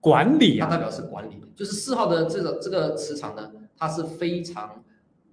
[0.00, 4.82] 管理啊，它代表是管理，就是四号的这个这个磁场呢，它是非常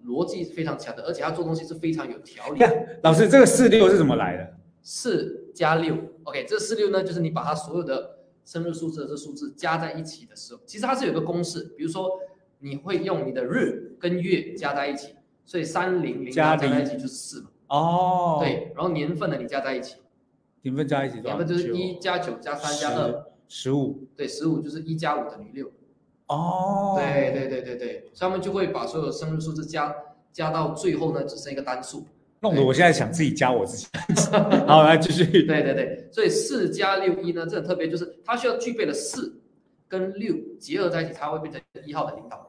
[0.06, 2.60] 逻辑非常强的，而且它做东西是非常有条理。
[2.60, 2.72] 呀。
[3.04, 4.54] 老师，这个四六是怎么来的？
[4.82, 12.10] 四加六，OK，这四六呢，就是你把它所有的生日数字的这数字加在一起的时候，其实它是有个公式，比如说
[12.60, 16.70] 你会用你的日跟月加在一起，所以三零零加零。
[16.72, 19.96] 加在一起就是四嘛，哦，，对，然后年份呢你加在一起，
[20.62, 21.38] 年份加一起多少？
[21.38, 24.08] 年份就是一加九加三加二，十五。
[24.16, 25.72] 对，十五就是一加五等于六。
[26.28, 29.96] 哦，对对对对对，所以他们就会把所有生日数字加
[30.34, 32.06] 加到最后呢，只剩一个单数。
[32.42, 33.88] 弄得我现在想自己加我自己。
[34.68, 35.26] 好，来继续。
[35.48, 39.40] 对对对，所以四加六一呢，这很特别，就是它需要具备了四
[39.88, 42.46] 跟六结合在一起，它会变成一号的领导人。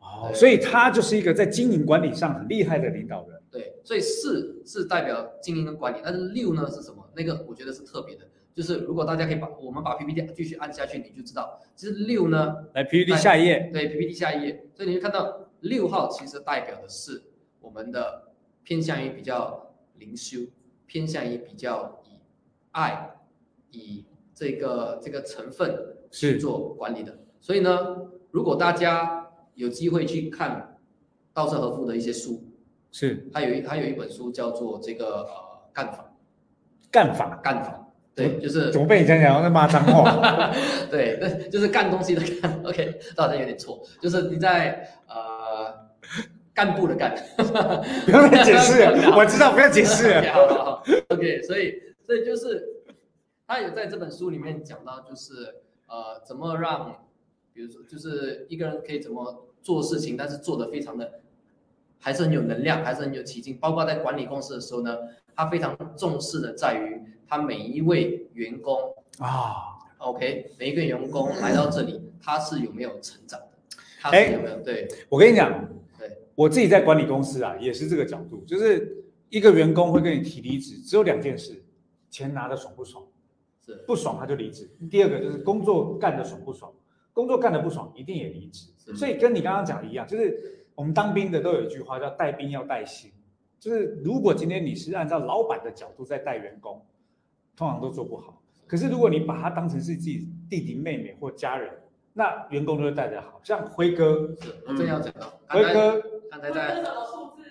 [0.00, 3.40] 哦，所以他就是一个在经营管理上很厉害的领导人。
[3.50, 7.06] 对，所以四是代表经营跟管理，但是六呢是什么？
[7.14, 8.22] 那个我觉得是特别的，
[8.54, 13.70] 就是如果大家可以把我们把 PPT 继续按下去，你就知道，其实六呢，来 PPT 下一页。
[13.72, 17.22] 对 PPT 下一页，所以你会看到六号其实代表的是
[17.60, 18.32] 我们的
[18.64, 20.40] 偏向于比较灵修，
[20.86, 22.18] 偏向于比较以
[22.72, 23.10] 爱、
[23.70, 27.18] 以这个这个成分去是做管理的。
[27.40, 30.78] 所以呢，如果大家有机会去看
[31.32, 32.42] 稻盛和夫的一些书，
[32.90, 36.12] 是他有一他有一本书叫做这个呃干法，
[36.90, 37.36] 干法。
[37.42, 37.79] 干法，
[38.14, 40.52] 对，就是怎么被你讲讲在骂脏话？
[40.90, 42.60] 对，那就是干东西的干。
[42.64, 45.72] OK，这好像有点错，就是你在呃
[46.52, 47.14] 干部的干。
[47.38, 50.32] 不要再解释了，我知道，不要解释 OK，了。
[50.32, 52.66] 好好好 OK，所以所以就是
[53.46, 55.32] 他有在这本书里面讲到，就是
[55.86, 57.04] 呃怎么让，
[57.54, 61.20] 比如说就是一个人可以怎么做事情，但是做的非常的
[62.00, 63.56] 还是很有能量，还是很有起劲。
[63.58, 64.98] 包括在管理公司的时候呢，
[65.34, 68.76] 他非常重视的在于他每一位员工
[69.20, 74.12] 啊，OK，每一个员工来到这里，他是有没有成长的？
[74.12, 74.88] 是有没有、对。
[75.08, 75.64] 我跟你讲，
[75.96, 81.62] 对，我自己在管理公司啊，也是这个角度，就是一个员工会跟你提离职，只有两件事：
[82.10, 83.06] 钱拿的爽不爽，
[83.64, 83.76] 是。
[83.86, 86.72] 不爽他就离职；第二个就是工作干的爽不爽，
[87.12, 88.72] 工作干的不爽一定也离职。
[88.96, 93.12] 所以跟你刚刚讲的一样，就是我们当兵的都有一句话叫“带兵要带薪”，
[93.60, 96.84] 就是如果今天你是按照老板的角度在带员工，
[97.60, 98.40] 通常都做不好。
[98.66, 101.70] 可是如果你把它当成是自己弟弟妹妹或家人，
[102.14, 103.38] 那员工就会带得好。
[103.44, 106.82] 像辉哥，是我正要讲到，辉刚才哥刚才在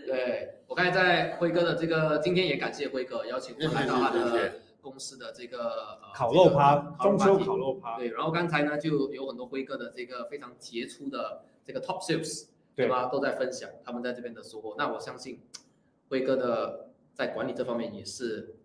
[0.07, 5.59] 对我刚才在辉哥的这个，今天也感谢辉哥邀请我来到他的公司的这个
[6.01, 13.05] 呃烤肉趴中秋烤肉趴，对，然后刚才呢就有很多辉哥的这个非常杰出的这个 top sales，对对吧？
[13.11, 14.73] 都在分享他们在这边的收获。
[14.75, 15.39] 那我相信
[16.09, 18.55] 辉哥的在管理这方面也是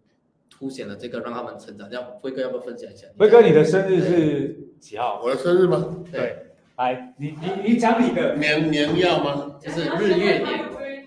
[0.48, 1.88] 凸显了这个让他们成长。
[1.88, 3.06] 这样辉哥要不要分享一下？
[3.18, 5.20] 辉哥，你的生日是几号？
[5.22, 6.04] 我的生日吗？
[6.10, 6.36] 对，
[6.76, 9.58] 来，你你你讲你的，年年要吗？
[9.60, 10.64] 就是日月年，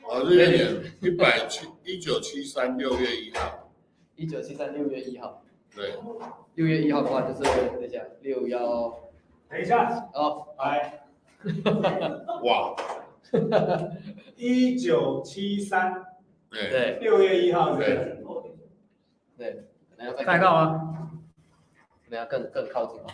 [0.10, 0.68] 哦，日月年。
[1.00, 3.72] 一百七一九七三六月一号，
[4.16, 5.44] 一九七三六月一号。
[5.76, 5.94] 对，
[6.56, 8.98] 六月一号的话就是等一下六幺
[9.48, 11.04] 等一下，哦，来，
[12.44, 12.76] 哇，
[14.36, 16.04] 一九七三。
[16.50, 16.98] 对，对。
[17.00, 17.88] 六月一号，是不是？
[17.88, 18.24] 对
[19.38, 19.52] 对，
[19.90, 21.12] 可能要再看得到吗？
[22.04, 23.06] 可能要更更靠近哦。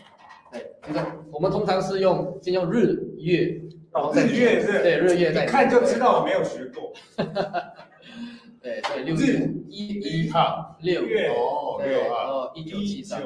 [0.52, 6.94] 对，这个我们通常是用先用日月，哦，日月是，对日月再一看就知道我没有学过。
[8.62, 13.22] 对，所以六日月一一号，六月哦，对，然六号，后一九一七三，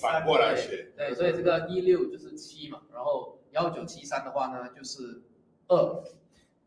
[0.00, 5.22] 反过来学，对，所以这个一六就是七嘛，然后幺九七三的话呢就是
[5.66, 6.04] 二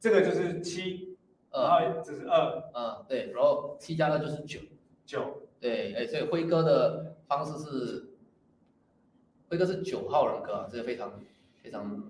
[0.02, 1.16] 这个就是七，
[1.50, 4.60] 然二，后这是二嗯，对，然后七加二就是九，
[5.06, 8.10] 九，对，哎，所以辉哥的方式是，
[9.50, 11.12] 辉哥是九号人格啊，这个非常
[11.62, 12.10] 非常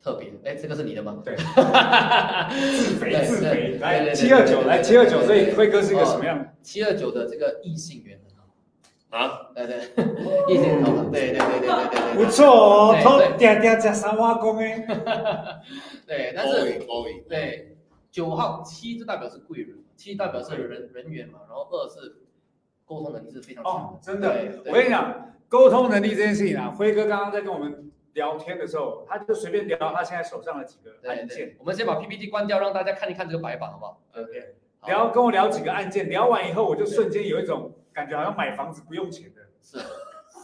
[0.00, 0.32] 特别。
[0.44, 1.20] 哎，这个是你的吗？
[1.24, 6.54] 对，自自肥自肥，来七二九，来七二九，所以辉哥是一个哦什么样？
[6.62, 8.46] 七二九的这个异性缘很好，
[9.10, 9.76] 啊，对对，
[10.48, 14.86] 异性缘很好，对对对对对对对，不错哦，偷对对嗲嗲加三挖工哎，
[16.06, 16.78] 对，但是
[17.28, 17.76] 对
[18.12, 22.16] 九号七就代表是贵人，七代表是人人员嘛，然后二是
[22.84, 24.72] 沟通能力是非常强哦，真的对，对。
[24.72, 39.42] 我跟你讲，沟通能力这件事情啊，辉哥刚刚在跟我们聊天的时候，他就随便聊他现在手上的几个对对案件，，我们先把 PPT 关掉，让大家看一看这个白板，好不好？OK，好聊跟我聊几个案件，聊完以后，我就瞬间有一种感觉，好像买房子不用钱的。
[39.62, 39.78] 是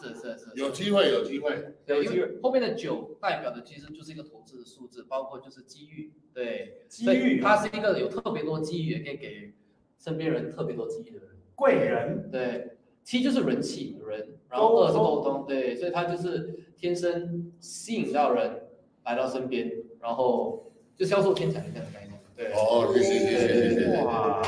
[0.09, 2.38] 是是是，有机会有机会，有机会。
[2.43, 9.53] 后面的九代表的其实就是一个投资的数字，包括就是机遇，对，机遇，他是一个有特别多机遇，也可以给
[9.99, 12.73] 身边人特别多机遇的人，贵人，对，
[13.05, 18.62] 七就是人气人，然后二是沟通，对，所以他就是天生吸引到人
[19.05, 24.43] 来到身边，然后就销售天才这样的概念，对，哦，谢谢谢谢谢谢，哇，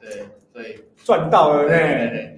[0.00, 0.84] 对对。
[1.04, 2.36] 赚到了呢，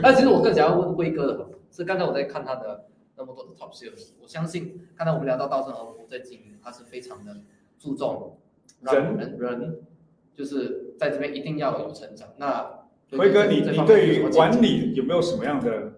[0.00, 7.36] 那 其实我更想要问辉哥的，是刚才我在看他的那么多的 top sales，我相信刚才我们聊到稻盛和夫在经营，他是非常的
[7.80, 8.38] 注重
[8.80, 9.82] 让人人人
[10.36, 12.28] 就是在这边一定要有成长。
[12.36, 15.94] 那辉哥，你你对于管理有没有什么样的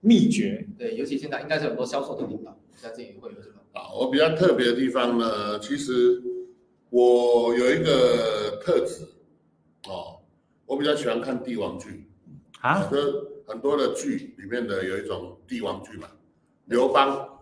[0.00, 0.66] 秘诀？
[0.76, 3.58] 对，尤其现在应该是很多销售的领导，相信也会有这个。
[3.74, 6.20] 啊，我比较特别的地方呢，其实
[6.90, 9.04] 我有一个特质
[9.88, 10.18] 哦，
[10.66, 12.08] 我比较喜欢看帝王剧，
[12.60, 16.06] 啊，这很多的剧里面的有一种帝王剧嘛，
[16.66, 17.40] 刘邦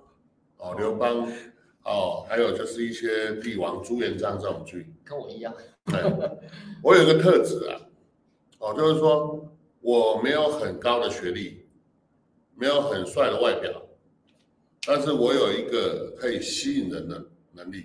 [0.58, 1.28] 哦，刘邦
[1.82, 5.52] 哦，还有就是一些帝王朱元璋这种剧，跟我一样，
[5.86, 6.00] 对，
[6.80, 7.80] 我有一个特质啊，
[8.60, 11.66] 哦，就是说我没有很高的学历，
[12.54, 13.82] 没有很帅的外表，
[14.86, 17.84] 但是我有一个可以吸引人的能力，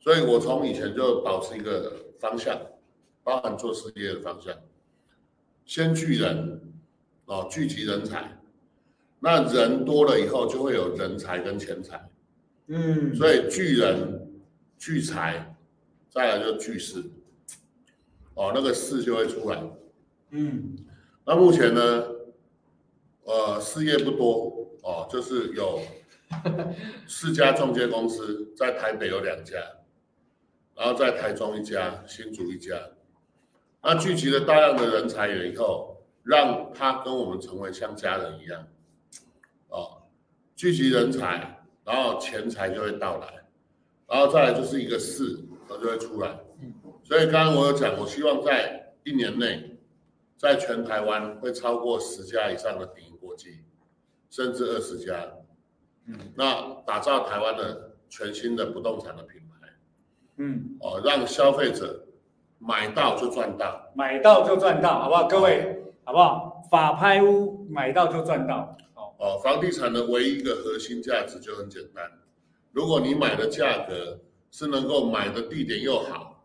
[0.00, 2.60] 所以我从以前就保持一个方向，
[3.22, 4.52] 包含做事业的方向，
[5.64, 6.60] 先聚人，
[7.28, 8.38] 哦，聚集人才，
[9.20, 12.08] 那人多了以后就会有人才跟钱财，
[12.68, 14.40] 嗯，所以聚人、
[14.78, 15.54] 聚财，
[16.08, 17.04] 再来就聚势，
[18.32, 19.62] 哦，那个势就会出来。
[20.30, 20.74] 嗯，
[21.26, 22.04] 那目前呢，
[23.24, 25.82] 呃，事业不多哦，就是有
[27.06, 29.58] 四家中介公司，在台北有两家，
[30.74, 32.74] 然后在台中一家，新竹一家。
[33.82, 35.97] 那聚集了大量的人才以后，
[36.28, 38.66] 让他跟我们成为像家人一样，
[39.68, 40.02] 哦，
[40.54, 43.26] 聚集人才，然后钱财就会到来，
[44.06, 46.38] 然后再来就是一个势，它就会出来。
[47.02, 49.74] 所以刚刚我有讲，我希望在一年内。
[50.40, 53.58] 在全台湾会超过十家以上的顶级国际，
[54.30, 55.32] 甚至二十家。
[56.06, 59.68] 嗯，那打造台湾的全新的不动产的品牌，
[60.36, 62.06] 嗯，哦，让消费者
[62.60, 63.90] 买到就赚到。
[63.96, 65.26] 买到就赚到，好不好？
[65.26, 66.62] 各位，好不好？
[66.70, 72.10] 法拍屋买到就赚到，哦，哦，房地产的唯一一个核心价值就很简单，
[72.72, 74.18] 如果你买的价格
[74.50, 76.42] 是能够买的地点又好，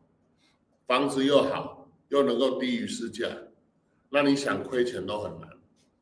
[0.86, 3.26] 房子又好，又能够低于市价，
[4.10, 5.50] 那你想亏钱都很难。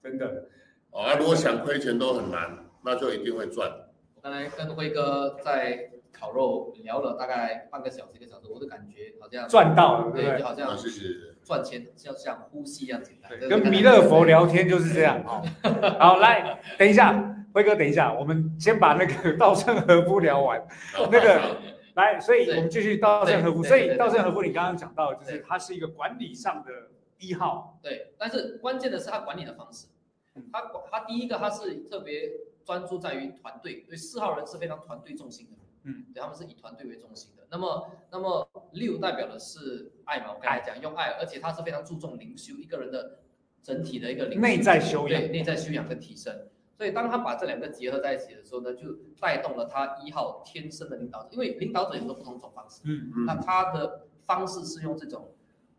[0.01, 0.47] 真的。
[0.89, 3.69] 哦，啊，如果想亏钱都很难，那就一定会赚。
[4.15, 10.43] 我刚才跟辉哥在烤肉聊了大概半个小时一个小时，我的感觉好像赚到了，对，就？
[10.43, 11.30] 好像啊，谢谢。
[11.51, 13.37] 赚钱像像呼吸一样简单。
[13.49, 15.43] 跟弥勒佛聊天就是这样哦。
[15.99, 17.11] 好，来，等一下，
[17.53, 20.65] 辉哥，等一下，我们先把那个稻盛和夫聊完。
[21.11, 21.57] 那个
[21.95, 23.61] 来，所以我们继续稻盛和夫。
[23.61, 26.71] 所以稻盛和夫，你刚刚讲到，就是他是一个管理上的
[27.19, 27.77] 一号。
[27.83, 29.87] 对，但是关键的是他管理的方式
[30.35, 30.43] 嗯。
[30.53, 32.31] 他管他第一个他是特别
[32.63, 35.57] 专注在于团队，对四号人是非常团队重心的。
[35.83, 37.43] 嗯，对，他们是以团队为中心的。
[37.49, 40.33] 那么，那么六代表的是爱嘛？
[40.33, 43.19] 我刚才讲用爱，而且他是非常注重灵修，一个人的
[43.61, 46.47] 整体的一个灵内在修养对内在修养跟提升。
[46.77, 52.81] 所以当他把这两个结合在一起的时候呢，就带动了他一号天生的领导者，因为领导者有不同种方式。
[52.85, 55.29] 嗯嗯那嗯，他的方式是用这种，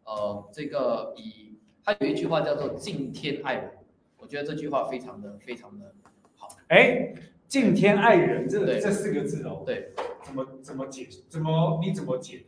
[0.04, 3.72] 呃，这个以他有一句话叫做“敬天爱人”，
[4.16, 5.92] 我觉得这句话非常的非常的
[6.36, 6.48] 好。
[6.68, 7.12] 哎，
[7.48, 11.08] 敬天爱人这对这四个字哦，对，怎么怎么解？
[11.28, 12.44] 怎么你怎么解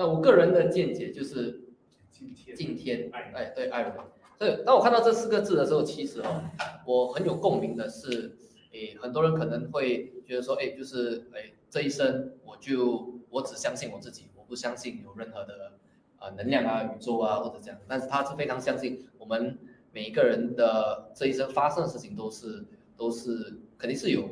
[0.00, 0.06] 读？
[0.06, 1.60] 但我个人的见解就是
[2.10, 3.92] 敬天敬天爱哎，对爱人。
[4.38, 6.42] 对，当我看到这四个字的时候，其实哦，
[6.86, 8.34] 我很有共鸣的是，
[8.72, 15.72] 诶，很多人可能会觉得说，哎，就是哎，这一生我就我只相信我自己，我不相信有任何的
[16.18, 17.78] 啊、能量啊、宇宙啊或者这样。
[17.86, 19.58] 但是他是非常相信我们
[19.92, 22.64] 每一个人的这一生发生的事情都是
[22.96, 24.26] 都是肯定是有，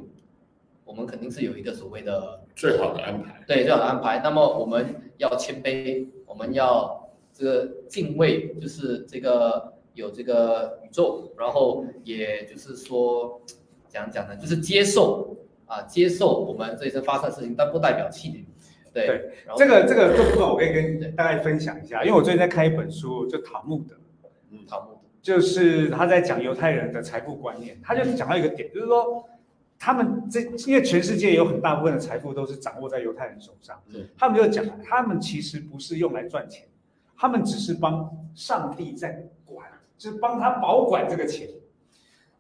[0.89, 3.45] 我们肯定是有一个所谓的最好的安排。
[3.47, 4.21] 对最好的安排。
[4.25, 4.87] 那么我们
[5.19, 13.39] 要谦卑，我们要这个敬畏，就是这个有这个宇宙，然后也就是说
[13.87, 15.37] 讲讲呢，就是接受
[15.67, 18.47] 啊，接受我们这一次发生的事情，但不代表气馁。
[18.91, 23.95] 对，这个这个这部分我可以跟大家分享一下，因为我最近在看一本书，就塔木德，
[24.51, 29.29] 嗯，塔木就是他在讲犹太人的财富观念，他就讲到一个点，就是说
[29.79, 33.81] 他们这因为全世界有很大部分的财富都是掌握在犹太人手上。
[33.93, 36.67] 对，他们就讲，他们其实不是用来赚钱，
[37.17, 41.49] 他们只是帮上帝在管，就是帮他保管这个钱。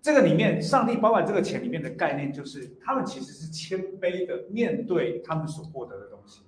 [0.00, 6.42] 这个里面，上帝保管这个钱里面的概念就是，他们其实是谦卑的面对他们所获得的东西，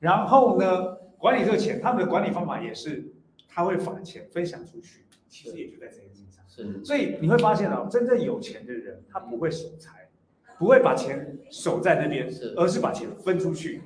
[0.00, 3.12] 然后呢，管理这个钱，他们的管理方法也是，
[3.48, 6.44] 他会把钱分享出去，其实也就在这件事情上。
[6.48, 6.84] 是。
[6.84, 9.97] 所以你会发现哦，真正有钱的人，他不会守财，
[10.58, 13.80] 不会把钱守在那边是，而是把钱分出去。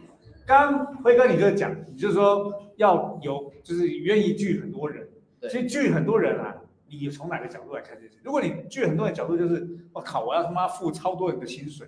[0.47, 5.07] 刚刚辉哥你就讲，你就说要有，就是愿意聚很多人。
[5.41, 6.55] 对其实聚很多人啊，
[6.89, 8.19] 你从哪个角度来看这件事？
[8.23, 11.87] 如果你聚很多人的角度就是，我靠，我要他妈付超多人的薪水，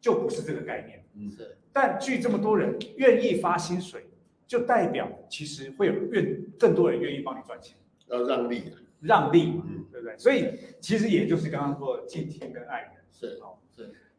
[0.00, 1.04] 就不是这个概念。
[1.30, 4.06] 是但聚这么多人愿意发薪水，
[4.46, 7.76] 就代表其实会有愿更多人愿意帮你赚钱。
[8.06, 8.72] 要让利。
[9.00, 10.14] 让利嘛，嗯，对不对？
[10.18, 12.90] 所以其实也就是刚刚说的敬天跟爱人。
[13.10, 13.59] 是好，是。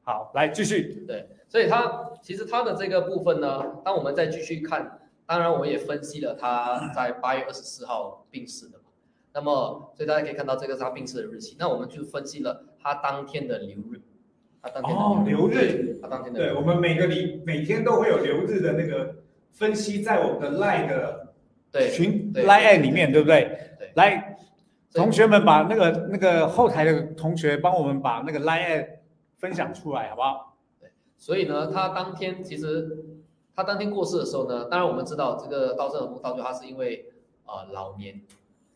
[0.04, 1.04] 好，来继续。
[1.08, 8.86] 对，所以它其实它的这个部分呢，当我们再继续看，当然我们也分析了他在八月二十四号病逝的嘛。
[9.34, 11.56] 那么，所以大家可以看到这个是他病逝的日期。
[11.58, 14.02] 那我们就分析了他当天的流日，
[14.62, 19.16] 他当天的哦流日对他当天的日我们每个礼每天都会有流日的那个
[19.52, 21.34] 分析，在我们的 Line 的
[21.72, 23.76] 对群对 Line 里面，对不对？
[23.80, 24.38] 对来，
[24.93, 28.86] 同学们把那个那个后台的同学帮我们把那个 Line
[29.42, 30.56] 分享出来，好不好？
[30.80, 33.04] 对所以呢，他当天其实
[33.56, 37.12] 他当天过世的时候呢，当然我们知道这个稻盛和夫到最后他是因为
[37.46, 38.22] 啊、呃老年，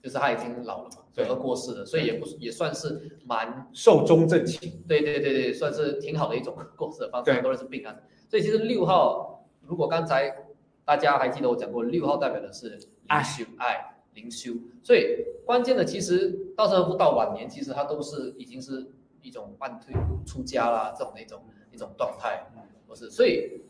[0.02, 4.84] 就是他已经老了嘛，所以而过世了，所以也不也算是蛮寿终正寝。
[4.88, 7.96] 对对对对，算是挺好的一种过世的方式，对很多人是病啊。
[8.28, 10.36] 所以其实六号，如果刚才
[10.84, 14.52] 大家还记得我讲过，六号代表的是灵修、爱、灵修。
[14.84, 18.86] 所以关键的其实稻盛和夫到晚年，其实他都是已经是
[19.26, 19.94] 一种半退
[20.26, 22.48] 出家啦这种的一种一种状态，
[22.88, 23.10] 不是？
[23.10, 23.62] 所以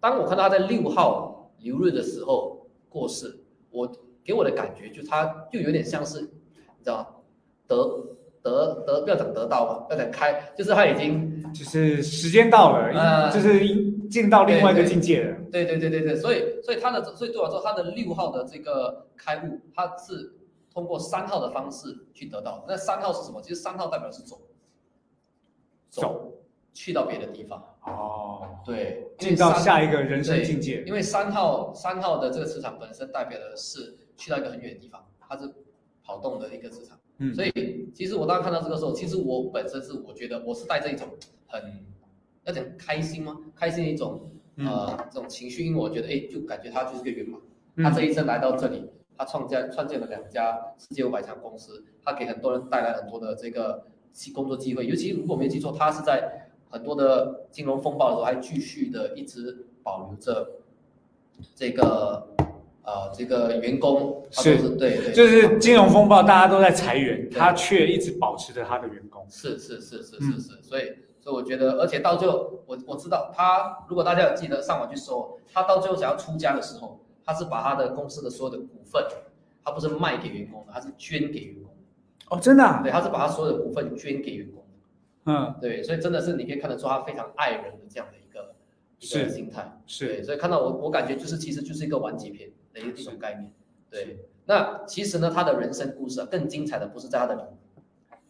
[0.00, 3.38] 当我看到他在六号流日的时候过世，
[3.70, 3.90] 我
[4.24, 7.22] 给我的感觉就他就有点像是，你知道
[7.66, 7.76] 得
[8.42, 13.60] 得得不要讲得到嘛，不要讲开，就是他已经就是时间到了，呃就是
[14.08, 15.36] 进到另外一个境界了。
[15.52, 20.34] 对对对对对，所以所以他的所以对我来说，他的六号的这个开悟，他是
[20.72, 22.64] 通过三号的方式去得到。
[22.66, 23.40] 那三号是什么？
[23.40, 24.40] 其实三号代表是走，
[25.94, 26.32] 走
[26.72, 30.82] 去到别的地方，哦，对，进到下一一个人生境界。
[30.86, 35.48] 因为三号三号的这个磁场本身代表的是去到一个很远的地方，它是
[36.04, 36.98] 跑动的一个磁场。
[37.18, 41.06] 嗯，所以其实我当看到这个时候，其实我本身是我觉得我是带着一种
[41.46, 41.62] 很
[42.42, 43.38] 要讲开心吗？
[43.54, 44.20] 开心的一种
[44.56, 47.40] 呃这种情绪，因为我觉得哎，就感觉他就是个圆满。
[47.84, 53.93] 他这一生来到这里，他创建创建了两家世界五百强公司，他给很多人带来很多的这个机
[54.32, 60.48] 工作机会，尤其如果没有记错，他是在很多的金融风暴的时候，还继续的一直保留着
[61.54, 62.26] 这个
[62.82, 69.24] 呃这个员工，他都是是对对，就是金融风暴，大家都在裁员，他却一直保持着他的员工。
[69.28, 70.32] 是是是是嗯。
[70.32, 70.40] 是。
[70.40, 79.02] 是，所以所以我觉得，而且到最后，我我知道他，如果大家有记得上网去搜，他到最后想要出家的时候，他是把他的公司的所有的股份，
[79.64, 81.63] 他不是卖给员工的，他是捐给员工的，
[82.34, 82.80] 哦，真的、啊？
[82.82, 84.64] 对，他是把他所有的股份捐给员工，
[85.26, 88.54] 嗯，对，所以真的是你可以看得出他非常爱人的这样的一个
[88.98, 93.52] 一个心态，是对，所以看到我我感觉就是其实就是一个完结篇的一一种概念，
[93.90, 97.46] 对，那其实呢，他的人生故事啊，更精彩的不是在他的名，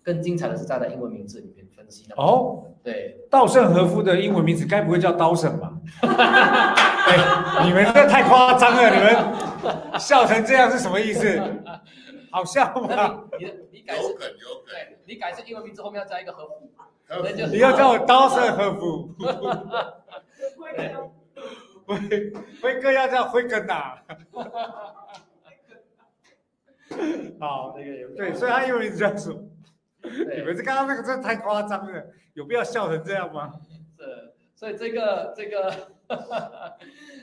[0.02, 3.20] 更精彩的是在他的英文名字里面分析的，哦，对。
[3.30, 5.72] 稻盛和夫的英文名字该不会叫刀神吧？
[6.02, 11.40] 哎，你们这太夸张了，你们笑成这样是什么意思？
[12.34, 13.24] 好笑那吗？
[13.38, 16.68] 你你改是有梗有梗，对，你改是英文名字后面要加一个和服，
[17.52, 19.08] 你要叫我刀盛和服，
[21.86, 23.96] 辉辉哥要叫辉哥呐。
[27.38, 29.38] 好，那个有对，所以他英文名字叫什么？
[30.02, 32.04] 你对，们这刚刚那个真的太夸张了，
[32.34, 33.52] 有必要笑成这样吗？
[33.96, 34.33] 是，
[34.64, 35.70] 所以这个这个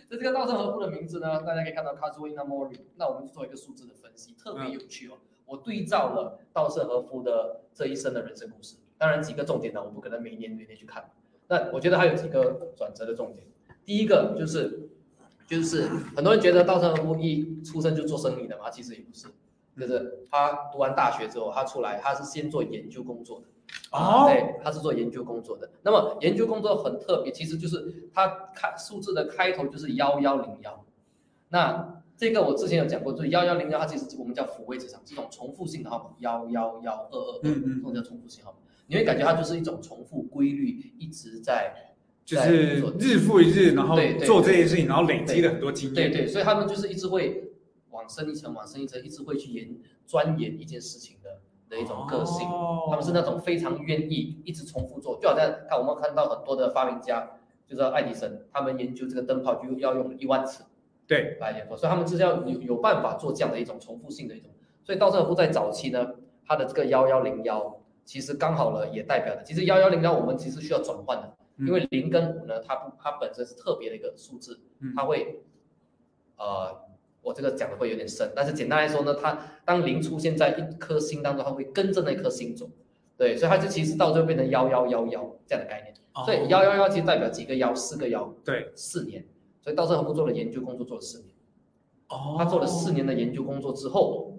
[0.07, 5.17] 这这个稻盛和夫的名字呢，大家可以看到 Kazuhina Mori，那我们就做一个数字的分析，特别有趣哦。
[5.47, 11.09] 我对照了稻盛和夫的这一生的人生故事，当然几个重点呢，我不可能每年每年去看，
[11.47, 13.47] 那我觉得还有几个转折的重点。
[13.83, 14.87] 第一个就是
[15.47, 19.25] 就是很多人觉得稻盛和夫一出生就做生意的嘛，其实也不是，
[19.79, 23.47] 就是他读完大学之后，他出来他是先做研究工作的。
[23.91, 25.69] 哦，对，他是做研究工作的。
[25.81, 30.85] 那么研究工作很特别，其实就是他开数字的开头就是幺幺零幺。
[31.49, 38.57] 那这个我之前有讲过，就是幺幺零幺，它其实我们叫抚慰磁场，这种重复性的号码，幺幺幺二二二，嗯嗯这种叫重复性号码。
[38.87, 41.73] 你会感觉它就是一种重复规律，一直在
[42.23, 45.95] 就是日复一日，然后做这件事情，然后累积了很多经验。
[45.95, 47.51] 对对，所以他们就是一直会
[47.89, 51.17] 往深一层，往深一层，一直会去研钻研一件事情
[51.71, 52.47] 的的一种个性。
[52.47, 57.25] 哦他们是那种非常愿意一直重复做，就好像看我们看到很多的发明家，
[57.65, 60.65] 就是爱迪生，他们研究这个灯泡就要用一万次
[61.07, 64.49] 对，来研究，所以他们就是要有有办法做这样的一种重复性的一种。
[64.83, 66.05] 所以稻盛和夫在早期呢，
[66.45, 75.39] 他的这个幺幺零幺，其实刚好了也代表的，其实幺幺零幺我们其实需要转换的，嗯因为零跟五呢，它不它本身是特别的一个数字，嗯它会
[76.37, 76.90] 呃。
[77.21, 82.69] 我这个讲的会有点深，但是简单来说呢，它当零出现在一颗星当中，它会跟着那颗星走，
[83.17, 85.93] 对，所以它就其实到最后变成幺幺幺幺这样的概念。
[86.25, 89.25] 所以幺幺幺其实代表几个幺，四个幺，对，四年。
[89.61, 91.29] 所以稻盛和夫做了研究工作做了四年，
[92.09, 94.37] 哦他做了四年的研究工作之后，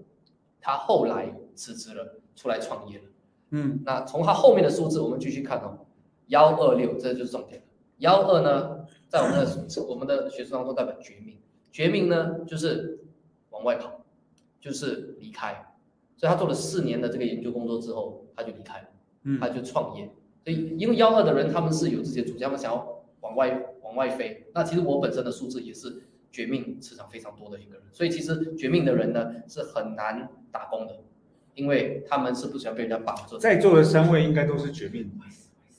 [0.59, 3.03] 他后来辞职了，出来创业了。
[3.51, 5.79] 嗯，那从他后面的数字，我们继续看哦，
[6.27, 7.67] 幺二六，这就是重点了。
[7.99, 11.39] 幺二呢，在我们的我们的学术当中代表绝命，
[11.73, 12.99] 绝命呢就是
[13.49, 14.05] 往外跑，
[14.61, 15.73] 就是离开。
[16.15, 18.87] 所以他做了四年的这个研究工作之后，他就离开
[19.41, 20.09] 他就创业。
[20.43, 24.45] 所以因为幺二的人他们是有自己的主见，他们想要往外往外飞。
[24.53, 31.01] 那其实我本身的数字也是绝命磁场非常多的一个人，所以其实绝命的人呢是很难打工的，
[31.55, 33.39] 因为他们是不喜欢被人家绑着。
[33.39, 35.09] 在座的三位应该都是绝命的。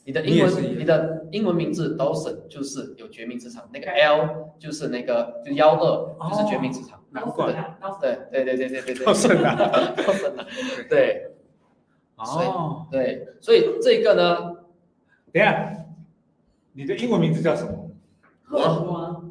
[0.04, 7.00] 你的英文，你的英文名字 Dawson 就是有绝命磁场，那个 L 就是那个就幺二就是绝命磁场。
[7.10, 7.52] 难怪
[8.00, 9.54] 对对对对对对对，稻盛 啊。
[9.96, 10.46] 稻盛啊，
[10.88, 11.30] 对。
[12.16, 14.54] 哦，对，所以这个呢，
[15.32, 15.72] 等一下，
[16.72, 17.90] 你的英文名字叫什么？
[18.50, 19.24] 我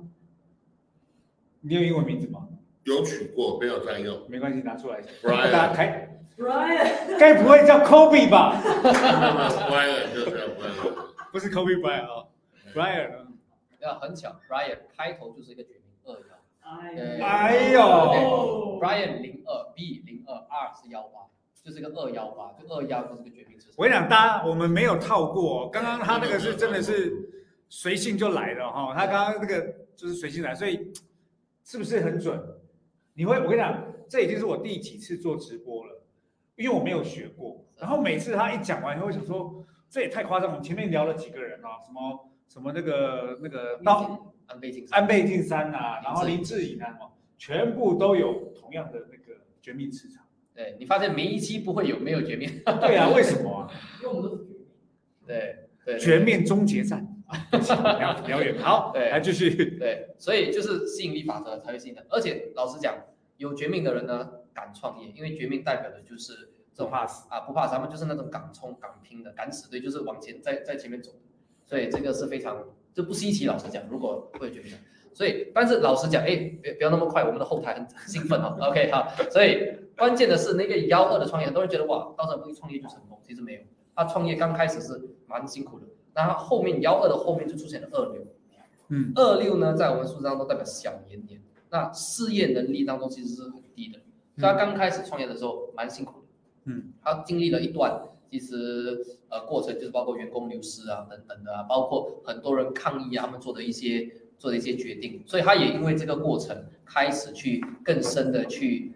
[1.62, 2.48] 你有英文名字吗？
[2.84, 4.22] 有取过，没有在用。
[4.28, 5.10] 没关系，拿出来一下。
[5.22, 10.94] Brian 大家开，Brian，该不会叫 Kobe 吧？，Brian 就是，Brian。
[11.32, 12.26] 不是 Kobe Bryant 啊
[12.74, 13.28] ，Bryant 啊。
[13.82, 16.96] 啊，很巧，Brian 开头就是一个绝命二幺。
[16.96, 21.20] 对哎呦哦，Brian 零二 B 零二 R 是幺八，
[21.62, 23.74] 就是个二幺八，就二幺就是个绝命磁场。
[23.76, 27.14] 我跟你讲，大家我们没有套过、哦，刚刚他那个是真的是
[27.68, 29.62] 随性就来了哈、他刚刚那个
[29.96, 30.94] 就是随性来，所以
[31.64, 32.42] 是不是很准？
[33.14, 36.03] 你会，我跟你讲，这已经是我第几次做直播了，
[36.56, 37.66] 因为我没有学过。
[37.78, 40.56] 然后每次他一讲完以后，我想说这也太夸张了。
[40.56, 50.24] 我们前面聊了几个人啊，什么什么那个那个刀安倍晋安倍晋三啊，然后林志颖啊，什么全部都有同样的那个绝命磁场。
[50.56, 52.48] 对你发现每一期不会有没有绝命？
[52.82, 53.72] 对啊，为什么啊？
[54.02, 54.68] 因为我们都是绝命。
[55.26, 57.06] 对对，绝命终结战
[57.52, 59.50] 聊聊远，好，对来继续。
[59.80, 62.06] 对，所以就是吸引力法则才会吸引的。
[62.10, 62.96] 而且老实讲，
[63.38, 67.28] 有绝命的人呢敢创业，因为绝命代表的就是这种不怕死。
[67.30, 71.18] 啊，不怕死，他们就是那种敢冲敢拼的，敢死队就是往前在在前面走的，
[71.66, 73.46] 所以这个是非常这不稀奇。
[73.46, 74.74] 老实讲，如果会绝命，
[75.14, 78.58] 所以但是老实讲，哎，别不要那么快，我们的后台很很兴奋哦。
[78.62, 83.62] OK 好，所以关键的是那个幺二的创业，很多人觉得哇，到时候一创业就成功，其实没有，
[83.96, 88.26] 他创业刚开始是蛮辛苦的，然后后面幺二的后面就出现了二六，
[88.90, 94.00] 嗯，二六呢在我们数字当中代表小年年，那事业能力当中其实是很低的，
[94.38, 96.28] 所以他刚开始创业的时候蛮辛苦的。
[96.66, 108.94] 嗯，他经历了一段其实呃过程，就是包括员工流失啊等等的啊，包括很多人抗议啊，他们做的一些做的一些决定，所以他也因为这个过程开始去更深的去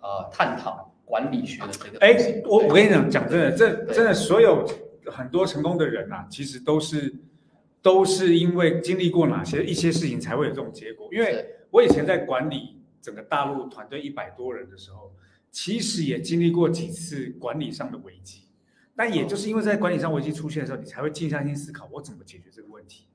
[0.00, 4.66] 呃探讨管理学的这个哎我我跟你讲，讲真的，这真的所有
[5.06, 7.12] 很多成功的人啊，其实都是
[7.82, 11.08] 都是因为经历过哪些一些事情才会有这种结果。
[11.12, 15.12] 因为我以前在管理整个大陆团队一百多人的时候，
[15.50, 18.44] 其实也经历过几次管理上的危机，
[18.96, 23.06] 但也就是因为在管理上危机出现的时候，你才会静下心思考我怎么解决这个问题。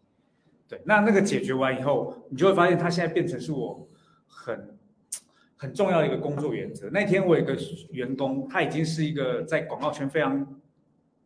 [0.68, 3.88] 对，那那个解决完以后，你就会发现它现在变成是我
[4.28, 4.78] 很
[5.56, 6.90] 很重要的一个工作原则。
[6.90, 7.58] 那天我有一个
[7.92, 10.62] 员工，他已经是一个在广告圈非常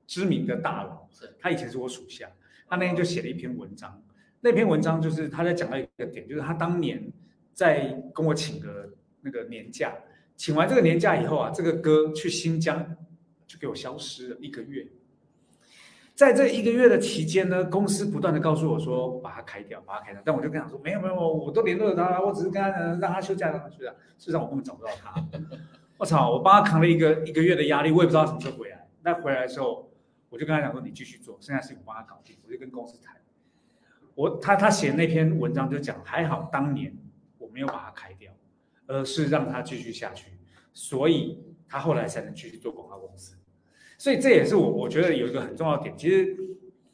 [0.05, 2.29] 知名的大佬，是他以前是我属下，
[2.69, 4.01] 他那天就写了一篇文章，
[4.41, 7.11] 那篇文章就是他在讲到一个点，就是他当年
[7.53, 9.93] 在跟我请个那个年假，
[10.35, 12.95] 请完这个年假以后啊，这个哥去新疆
[13.45, 14.87] 就给我消失了一个月。
[16.13, 23.89] 在这一个月的期间呢，公司不断的告诉我说把他开掉，把他开掉，但我就跟他说没有没有，我都联络了他，我只是跟他呃让他休假，让他休假。
[24.17, 25.13] 事实上我根本找不到他，
[25.97, 28.87] 我操，我帮他扛了一个一个月的压力，我也不知道什么时候回来。
[29.03, 29.89] 那回来的时候，
[30.29, 33.15] 我就跟他讲说你继续做，剩下事情我帮他搞定，我就跟公司谈。
[34.13, 36.95] 我他他写那篇文章就讲，还好当年
[37.61, 38.33] 没有把它开掉，
[38.87, 40.31] 而是让它继续下去，
[40.73, 41.37] 所以
[41.69, 43.35] 他后来才能继续做广告公司。
[43.99, 46.35] 所以这也是我我觉得有一个很重要的点，其实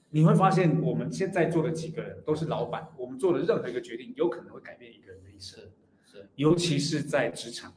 [0.09, 5.63] 你会发现我们现在做的几个人都是老板，我们做的任何一个决定有可能会改变一个人的一生，
[6.05, 7.74] 是是尤其是在职场。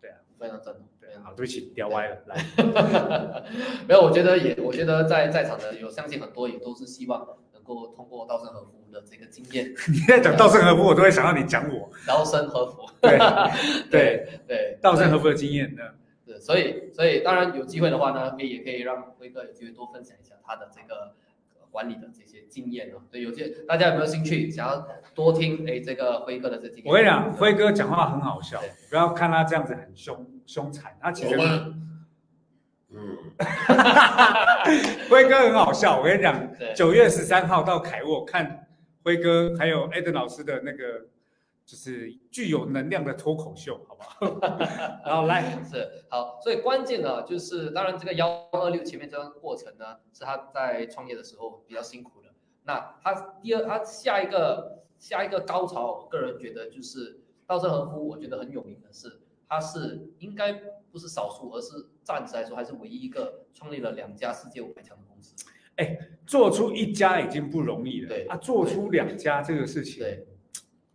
[0.00, 0.86] 对啊，非常赞同。
[1.22, 2.42] 好，对不起，聊歪了，来，
[3.86, 7.20] 没有，我觉得也，我觉得在在场的有相信很多也都是希望
[7.62, 11.88] 能够通过稻盛和夫的这个经验， 你在讲稻盛和夫，我都会想到你讲我。
[12.06, 13.16] 稻盛和夫，对
[13.88, 15.82] 对，对对，稻盛和夫的经验呢？
[16.26, 21.14] 是，所以所以当然有机会的话呢，可以也可以让辉哥有机会多分享一下他的这个
[21.54, 23.00] 呃管理的这些经验哦。
[23.10, 26.86] 对，有些大家有没有兴趣想要多听哎这个辉哥的这经验？
[26.86, 28.60] 我跟你讲，辉哥讲话很好笑，
[28.90, 31.36] 不要看他这样子很凶凶残，他其实
[32.94, 33.16] 嗯，
[35.08, 35.98] 辉哥很好笑。
[35.98, 38.68] 我跟你讲对，九月十三号到凯沃看
[39.02, 41.06] 辉哥还有 Eden 老师的那个，
[41.64, 44.38] 就是具有能量的脱口秀，好不好？
[45.04, 52.28] 然后来，是好，所以关键呢，就是当然这个幺二六前面这段过程呢，是他在创业的时候比较辛苦的。
[52.64, 53.12] 那他
[53.42, 60.52] 第二，他下一个下一个高潮，我个人觉得就是稻盛和夫，我觉得很有名的是，他是应该
[60.92, 61.70] 不是少数，而是
[62.02, 65.34] 暂时来说还是唯一一个创立了两家世界五百强的公司。
[65.76, 70.26] 哎做出一家已经不容易了，对啊，做出两家这个事情，对，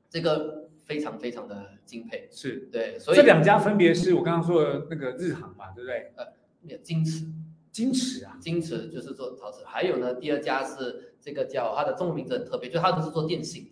[0.10, 2.30] 这个非常非常的敬佩。
[2.32, 6.14] 是对，所以这两家分别是我刚刚说的那个日航嘛，对不对？
[6.16, 7.26] 呃，金池，
[7.72, 13.72] 金池啊，金池就是做陶瓷，还有呢，第二家是这个叫它的中文名字很特别，就是它不是做电信的，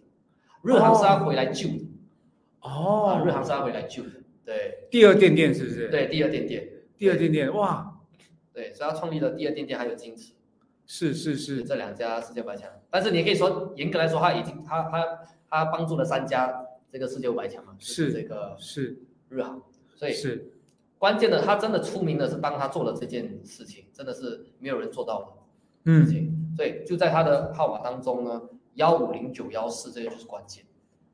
[0.63, 1.87] 日航是他回来救的，
[2.61, 4.09] 哦啊，日航是他回来救的，
[4.43, 6.67] 对第二电电是不是？，对，第二店店，
[6.97, 7.99] 第二间店，哇，
[8.53, 10.33] 对，所以他创立了第二间店还有金池，
[10.85, 11.57] 是是是。
[11.57, 15.19] 是，这两家世界五百强，但是你也可以说，严格来说，他已经他他
[15.49, 18.99] 他帮助了三家这个世界五百强嘛，是这个是。
[19.27, 19.59] 日航，
[19.95, 20.53] 所以是，
[20.99, 25.91] 关键的他真的出名的是帮他做了这件事情，真的是没有人做到的。
[25.91, 28.39] 事嗯，情，所以就在他的号码当中呢，
[28.75, 30.63] 幺五零九幺四这个就是关键。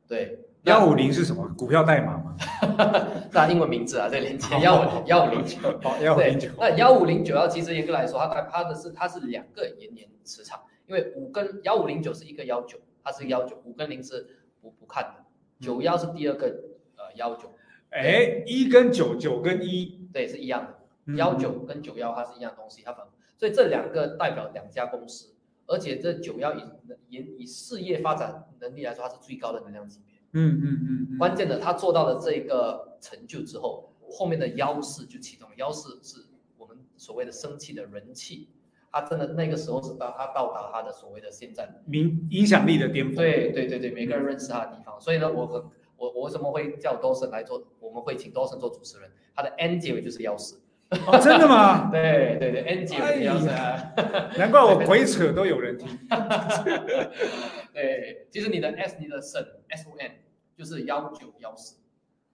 [0.08, 1.48] 对，幺五零是什么？
[1.58, 2.38] 股票代码吗？
[3.34, 5.58] 那英文名字啊，这连接幺五幺五零九。
[5.82, 14.28] 好，幺五对零九，，那幺五零九幺其实严格来说，它它它的是它是两个延年磁场，因为五跟幺五零九是一个幺九，它是幺九，五跟零是
[14.62, 16.48] 不不看的，九幺是第二个
[16.96, 17.52] 呃幺九，
[17.90, 20.78] 哎，一跟九，九跟一，对，是一样的。
[21.08, 23.04] 嗯幺九跟九幺它是一样东西，它反
[23.36, 25.34] 所以这两个代表两家公司，
[25.66, 26.64] 而且这九幺以
[27.10, 30.11] 以以事业发展能力来说，它是最高的能量级别。
[30.34, 35.56] 嗯嗯嗯嗯，关键的，他做到了这个成就之后，后面的幺四就启动了。
[35.58, 36.26] 幺四是
[36.58, 38.50] 我们所谓的生气的人气，
[38.92, 41.70] 他真的那个时候是到他到达他的所谓的现在。
[41.92, 45.00] 影影响力的巅峰，对对对对，每个人认识他的地方。
[45.00, 45.62] 所以呢，我很
[45.98, 47.62] 我我为什么会叫多森来做？
[47.80, 50.62] 我们会请多森做主持人，他的 N 结尾就是幺四。
[51.08, 51.88] 哦，真的吗？
[51.92, 53.94] 对对对，N 姐有提到神啊。
[54.38, 55.88] 难怪我鬼扯都有人听。
[57.74, 59.42] 对，其实你的 S 你的肾
[59.72, 60.12] S O N
[60.56, 61.78] 就是幺九幺四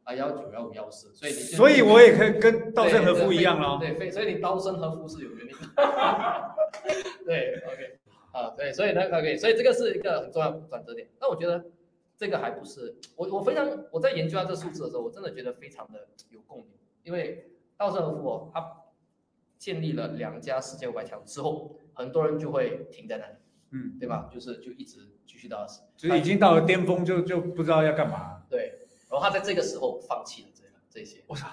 [0.04, 3.78] 啊，幺九幺五幺四，所以你所以我也可以跟稻盛和夫一样咯。
[3.80, 5.58] 对，非所以你稻盛和夫是有原理的。
[7.26, 8.00] 对，OK，
[8.32, 11.08] 啊，对，所以呢，OK，所以这个是一个很重要的转折点。
[11.20, 11.66] 那我觉得
[12.18, 16.68] 这个还不是我我非常我在研究到这数字的时候，我真的觉得非常的有共鸣，
[17.04, 18.66] 因为稻盛和夫哦，他
[19.58, 23.34] 建立了两家世界五百强之后，很多人就会停在那里，
[23.78, 24.30] 嗯，对吧？
[24.34, 25.82] 就是就一直继续到死。
[25.96, 28.44] 就是已经到了巅峰，就就不知道要干嘛。
[28.50, 31.48] 对，然后他在这个时候放弃了这个这些，我操！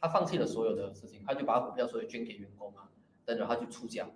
[0.00, 2.90] 他放弃了所有的事情，他就把股票所有捐给员工啊，
[3.24, 4.06] 等着，他去出家。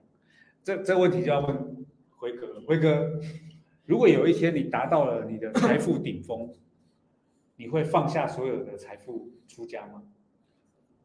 [0.62, 2.62] 这这个问题就要问辉哥了。
[2.66, 3.20] 辉哥，
[3.86, 6.54] 如果有一天你达到了你的财富顶峰，
[7.56, 10.02] 你会放下所有的财富出家吗？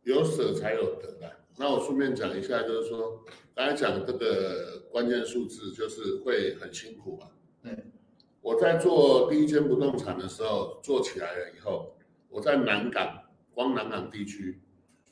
[0.04, 1.32] 有舍才有得的。
[1.58, 3.24] 那我顺便讲一下，就是说，
[3.54, 7.28] 刚才讲这个关键数字，就是会很辛苦嘛。
[7.62, 7.78] 对。
[8.42, 11.96] 我在做第一间不动产的时候，做起来了以后，
[12.28, 13.24] 我在南港，
[13.54, 14.60] 光南港地区，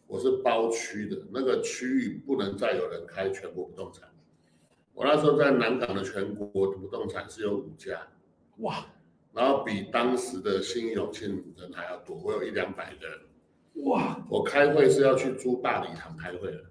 [0.08, 4.10] 我是包区的，那个区域不能再有人开全国不动产。
[4.94, 8.06] 我那时候在南港的全国不动产是有五家，
[8.58, 8.86] 哇
[9.32, 13.20] 然后比当时的新义永庆人还要多，我有一两百个人。
[13.86, 14.18] 哇！
[14.30, 16.62] 我开会是要去租大礼堂开会了。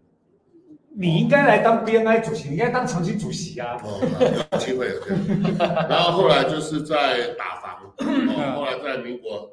[0.92, 3.80] 你应该来当 BNI 主席，你应该当长期主席啊。
[3.84, 4.00] 哦，
[4.52, 5.58] 有机会有机会。
[5.88, 9.50] 然后后来就是在打房，哦，后来在民国，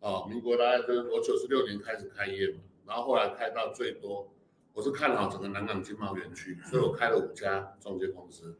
[0.00, 4.28] 哦，民国大概就是我九十六年开始开业嘛，然后后来开到最多，
[4.72, 8.56] 我是看好整个南港经贸园区，所以我开了五家中介公司。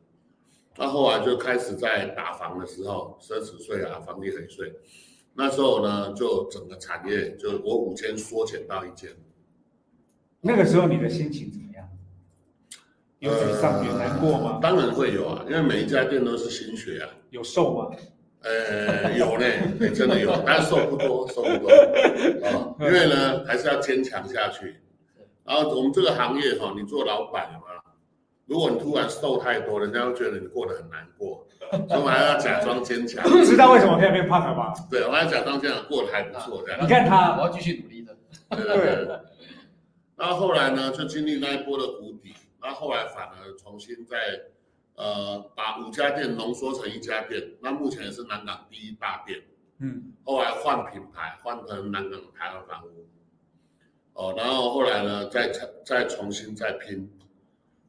[0.77, 4.73] 那后来就开始在打房的时候，奢侈税啊、房地产税，
[5.41, 9.09] 那时候呢，就整个产业就我五千缩减到一千。
[10.41, 11.89] 那个时候你的心情怎么样？
[13.21, 14.59] 有沮丧、有难过吗？
[14.61, 17.09] 当然会有啊，因为每一家店都是心血啊。
[17.31, 17.97] 有瘦吗？
[18.43, 19.45] 呃，有呢，
[19.79, 21.71] 欸真的有，但是瘦不多，瘦不多
[22.45, 24.81] 啊、因为呢，还是要坚强下去。
[25.45, 27.79] 然后我们这个行业哈、你做老板有没有？
[28.49, 31.47] 如果你突然瘦太多，人家会觉得你过得很难过，
[31.89, 33.23] 所以还要假装坚强。
[33.45, 34.73] 知道为什么现在变胖了吧？
[34.91, 36.83] 对，我要假装坚强，过得还不错这样。
[36.83, 38.17] 你看他我要继续努力的。
[38.51, 39.21] 对对对对。
[40.17, 44.17] 然后后来呢，就经历那一波的谷底，那后后来反而重新再
[44.97, 49.39] 呃把五家店浓缩成一家店，那目前也是南港第一大店。
[49.81, 53.07] 嗯，后来换品牌，换成南港台湾房屋，
[54.15, 55.53] 哦，然后后来呢，再
[55.85, 57.09] 再重新再拼，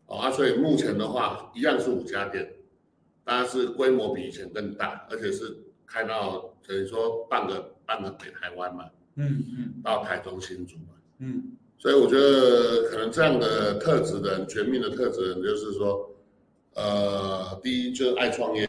[0.10, 2.52] 哦啊，所以目前的话，一样是五家店，
[3.24, 5.56] 当然是规模比以前更大，而且是
[5.86, 8.86] 开到等于说半个半个北台湾嘛，
[9.16, 16.10] 嗯嗯到台中新竹嘛，嗯，所以我觉得可能这样的特质的人，绝命的特质的人，就是说，
[16.74, 18.68] 呃，第一就是爱创业，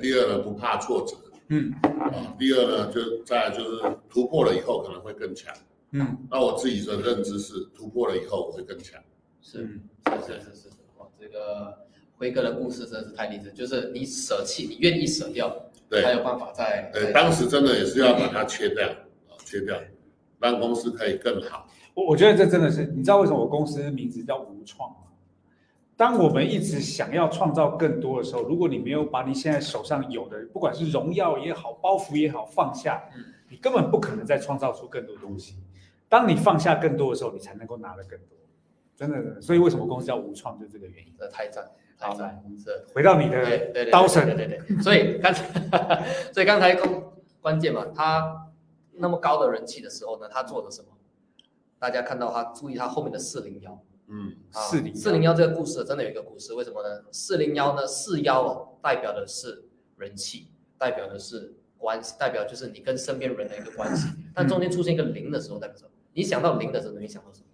[0.00, 1.16] 第二呢不怕挫折，
[1.48, 5.54] 嗯啊，第二呢，就在就是突破了以后可能会更强。
[5.92, 9.00] 嗯那我自己的认知是，突破了以后我会更强。
[9.46, 11.78] 是嗯，是是是是是，哇，这个
[12.18, 15.54] 辉哥的故事真的是太励志，就是你舍弃，你愿意舍掉，
[15.88, 16.90] 对才有办法在。
[16.92, 19.80] 呃，当时真的也是要把它切掉，啊，切掉，
[20.40, 21.68] 让公司可以更好。
[21.94, 24.96] 我我觉得这真的是，你知道为什么我公司名字叫无创吗？
[25.96, 35.54] 当我们一直想要创造更多的时候，如果你没有把你现在手上有的，不管是荣耀也好，包袱也好，放下嗯，你根本不可能再创造出更多东西。
[36.08, 38.36] 当你放下更多的时候，你才能够拿得更多。
[38.96, 41.14] 真的，所以为什么公司叫无创，就这个原因。
[41.18, 42.84] 这太赞，太好赞，是。
[42.94, 47.02] 回到你对对的对，刀神，对对对，所以刚才，所以刚才关
[47.42, 48.48] 关键嘛，他
[48.94, 50.88] 那么高的人气的时候呢，他做了什么？
[51.78, 53.78] 大家看到他，注意他后面的四零幺。
[54.08, 57.04] 嗯，啊401四零幺这个故事真的有一个故事，为什么呢？
[57.12, 59.64] 四零幺呢，四幺哦，代表的是
[59.98, 64.08] 人气，代表的是关系，代表就是你跟身边人的一个关系。
[64.34, 65.90] 但中间出现一个零的时候，代表什么？
[66.14, 67.45] 你想到零的时候，你会想到什么？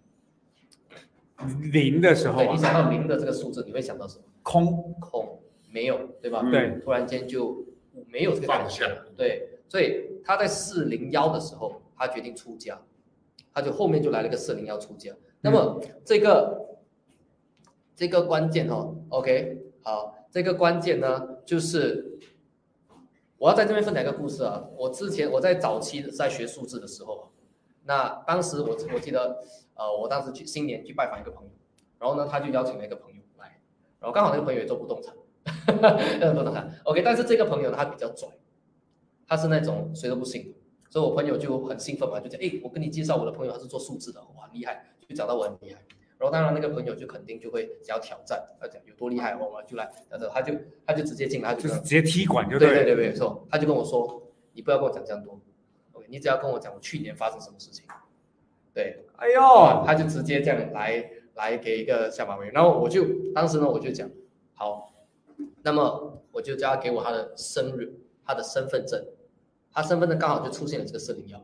[1.73, 4.25] 零的时候对，你啊，想到零的这个数字，你会想到什么？
[4.43, 5.41] 空，空，
[5.71, 6.43] 没有，对吧？
[6.45, 7.65] 嗯对，突然间就
[8.09, 8.87] 没有这个感觉。
[9.17, 12.81] 对，所以他在四零幺的时候，他决定出家，
[13.53, 15.13] 他就后面就来了个四零幺出家。
[15.41, 16.79] 那么这个
[17.97, 22.19] 这个关键哦，OK，好，这个关键呢，就是
[23.39, 24.65] 我要在这边分享一个故事啊。
[24.77, 27.32] 我之前我在早期在学数字的时候，
[27.85, 29.43] 那当时我我记得，
[29.75, 31.51] 呃，我当时去新年去拜访一个朋友，
[31.99, 33.61] 然后呢，他就邀请了一个朋友来，
[33.99, 35.15] 然后刚好那个朋友也做不动产，
[36.35, 38.29] 不动产，OK，但是这个朋友呢，他比较拽，
[39.27, 40.55] 他是那种谁都不信，
[40.91, 45.81] 所以我朋友就很兴奋嘛，就讲，哎，我跟你介绍我的朋友，他是做数字的，哇，很厉害，就讲到我很厉害。
[46.19, 50.55] 然后当然那个朋友就肯定就会想要挑战，要讲有多厉害，我们就来，他说他就
[50.87, 52.69] 他就直接进来，他就就是直接踢馆就对。
[52.69, 54.23] 对对对，没错，他就跟我说，
[54.53, 55.35] 你不要跟我讲这样多
[56.13, 57.87] 你只要跟我讲我去年发生什么事情，
[58.75, 64.11] 对，哎呦，他就直接这样来来给一个下马威，然后我就当时呢我就讲
[64.53, 64.93] 好，
[65.63, 67.95] 那么我就叫他给我他的生日，
[68.27, 69.03] 他的身份证，
[69.73, 71.43] 他身份证刚好就出现了这个四零幺，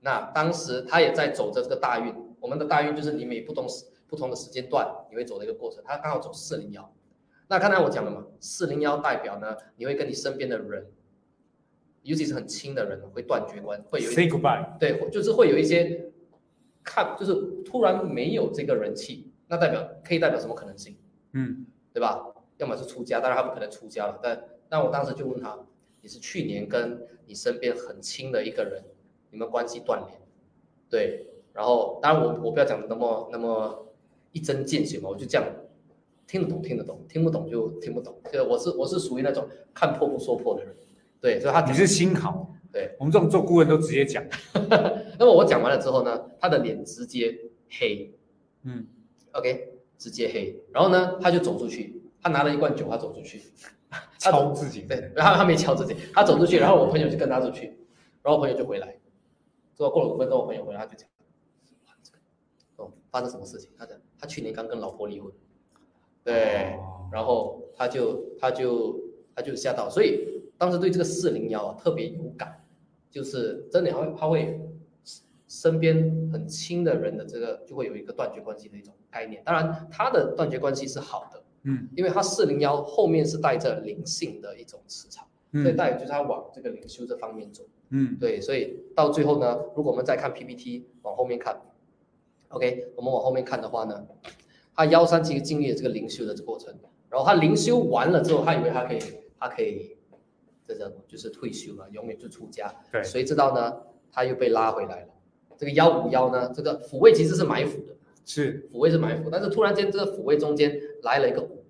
[0.00, 6.90] 那当时他也在走着这个大运，我们的大运就是你每不同时不同的时间段你会走的一个过程，他刚好走四零幺，
[7.46, 10.86] 那刚才我讲了嘛，四零幺代表呢，你会跟你身边的人，
[12.02, 14.78] 尤其是很亲的人会断绝关，会有一 Say goodbye。
[14.78, 16.10] 对，就是会有一些
[16.82, 17.34] 看，就是
[17.64, 20.96] 突然没有这个人气，那代表可以代表什么可能性，
[21.32, 22.26] 嗯，对吧？
[22.58, 25.58] 要么是出家，当然他不可能出家了，但那我当时就问他，
[26.02, 28.82] 你是去年跟你身边很亲的一个人，
[29.30, 30.20] 你们关系断联，
[30.88, 33.86] 对，然后当然我我不要讲的那么那么
[34.32, 35.46] 一针见血嘛，我就这样
[36.26, 40.74] 听得懂听得懂，听不懂就听不懂，对我是我是属于那种看破不说破的人，
[41.20, 42.96] 对，所以他你是新考，对。
[42.98, 44.24] 我们这种做顾问都直接讲。
[45.18, 48.12] 那么我讲完了之后呢，他的脸直接黑
[48.62, 48.86] 嗯
[49.32, 50.58] ，，OK，直接黑。
[50.72, 53.42] 然后呢，他就走出去，他拿了一罐酒，他走出去，
[53.90, 54.82] 他敲自己。
[54.82, 57.66] 对，然后他没敲自己，他走出去，然后我朋友就跟他出去，
[58.22, 58.96] 然后我朋友就回来，
[59.76, 61.08] 之后过了五分钟，我朋友回来，他就讲，
[61.86, 62.18] 哇这个
[62.76, 63.70] 哦，发生什么事情？
[63.76, 65.30] 他讲他去年刚跟老婆离婚，
[66.24, 69.00] 对，哦然后他就他就
[69.34, 72.62] 他就吓到，所以当时对这个四零幺啊特别有感，
[73.10, 74.60] 就是真的他会他会
[75.48, 79.42] 身边很亲的人的这个就会有一个断绝关系的一种概念。
[79.42, 87.64] 当然，他的断绝关系是好的，嗯因为他四零幺后面是带着灵性的一种磁场，所以嗯带就是他往这个灵修这方面走。
[87.88, 91.58] 嗯，对，所以到最后呢，如果我们再看 PPT 往后面看
[92.50, 94.06] ，OK，我们往后面看的话呢，
[94.76, 96.72] 他幺三其实经历了这个灵修的这个过程，
[97.08, 99.00] 然后他灵修完了之后，他以为他可以，
[99.38, 99.96] 他可以，
[100.72, 101.02] 这叫什么？
[101.08, 102.72] 就是退休了，永远就出家。
[102.92, 103.76] 对谁知道呢？
[104.12, 105.08] 他又被拉回来了。
[105.56, 107.94] 这个幺五幺呢，这个抚慰其实是埋伏的，
[108.24, 111.64] 是，抚慰是埋伏，但是突然间这个抚慰中间来了一个五，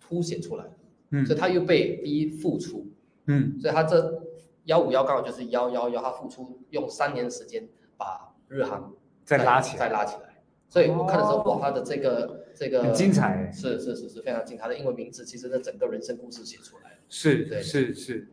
[0.00, 0.64] 凸显出来，
[1.10, 2.86] 嗯所以他又被逼付出。
[3.26, 4.22] 嗯所以他这
[4.64, 8.92] 幺五幺刚好就是幺幺幺，他付出用三年时间把日航
[9.24, 10.42] 再拉起来，再拉起来。
[10.68, 13.50] 所以我看的时候，哦哇，他的这个这个很精彩。
[13.52, 14.64] 是是是是非常精彩。
[14.64, 16.95] 他的英文名字其实那整个人生故事写出来了。
[17.08, 18.28] 是对是是，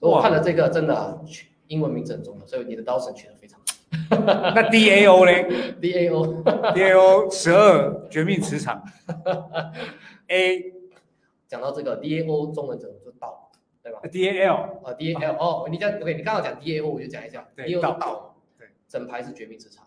[0.00, 1.24] 所以我看了这个真的
[1.68, 3.66] 英文名字很重要，所以你的刀神取得非常好。
[4.54, 8.82] 那 D A O 嘞 D A O？D A O 十二绝命磁场，
[10.28, 10.72] A
[11.46, 13.50] 讲到这个 D A O 中文怎么就道，
[13.82, 14.54] 对吧？D A L
[14.84, 19.86] 啊 D A L 哦，你讲 OK，你刚好讲 D A O，我就讲一下 D A O 道是道嘛，对，整排是绝命磁场，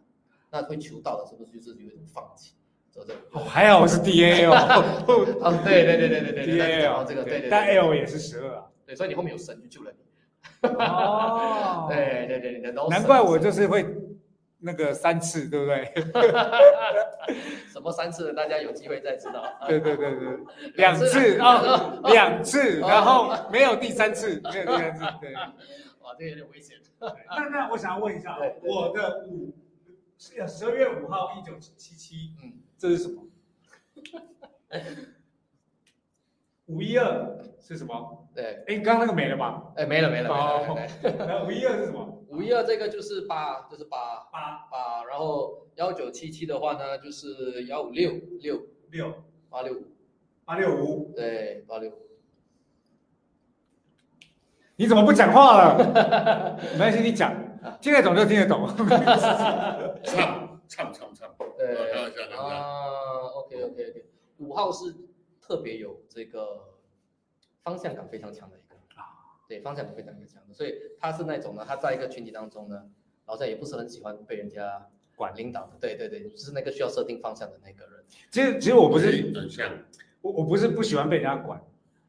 [0.51, 2.53] 那会求道的是不是就是有一种放弃？
[2.95, 8.63] 走这哦，还好是 D A L 哦，对对对对对对 D 对，A L 这个对对，但 L 也是十二啊。
[8.85, 9.97] 对，所以你后面有神就救了你。
[10.79, 13.85] 哦 对对对，你的都难怪我就是会
[14.59, 15.93] 那个三次，对不对？
[17.67, 19.43] 什么三次，大家有机会再知道。
[19.67, 20.37] 对对对对，
[20.75, 25.03] 两次啊，两次， 然后没有第三次，没有第三次。
[25.19, 26.77] 对，哇，这个有点危险。
[26.97, 29.53] 那那我想要问一下对，对我的五
[30.17, 33.23] 十十二月五号一九七七，嗯，这是什么？
[36.67, 38.28] 五一二是什么？
[38.34, 39.71] 对，哎，刚刚那个没了吧？
[39.76, 41.26] 哎，没了没了哦没了。
[41.28, 42.23] 然后五一二是什么？
[42.28, 48.11] 五一二这个就是八，就是八八八，然后幺九七七的话呢，就是幺五六
[48.41, 49.86] 六六八六五，
[50.43, 51.93] 八六五，对，八六五。
[54.78, 56.57] 你怎么不讲话了？
[56.73, 57.32] 没关系，你讲，
[57.80, 58.67] 听得懂就听得懂。
[60.68, 61.36] 唱唱唱。
[61.38, 62.43] 唱，对开玩笑开玩笑。
[62.43, 64.05] 啊，OK OK OK，
[64.38, 64.93] 五号是
[65.41, 66.76] 特别有这个
[67.63, 72.89] 方向感非常强的一个啊，对，方向感非常强的，所以他是那种呢，他在一个群体当中呢，
[73.26, 78.03] 好像也不是很喜欢被人家管领导的，对对对，就是那个需要设定方向的那个人。
[78.32, 79.86] 其实其实我不是很像，
[80.22, 81.63] 我我不是不喜欢被人家管，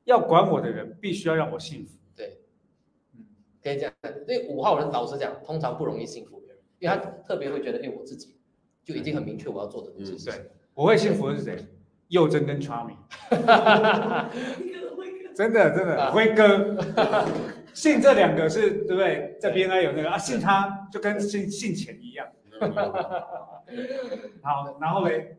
[0.05, 1.97] 要管我的人必须要让我幸福。
[2.15, 2.41] 对，
[3.15, 3.25] 嗯，
[3.63, 8.36] 可以这样，因为五号人老实讲，通常不容易幸福别人，因为他特别会觉得，哎，我自己
[8.87, 10.33] 就已经很明确我要做的这些事情。
[10.33, 11.67] 对，我会幸福的是谁？
[12.07, 12.95] 佑真跟 Charmy，
[15.35, 16.77] 真的真的，啊辉哥，
[17.75, 19.37] 信这两个是对不对？
[19.41, 22.29] 在 BNI 有那个啊，信他就跟信信钱一样。
[24.41, 25.37] 好，然后嘞，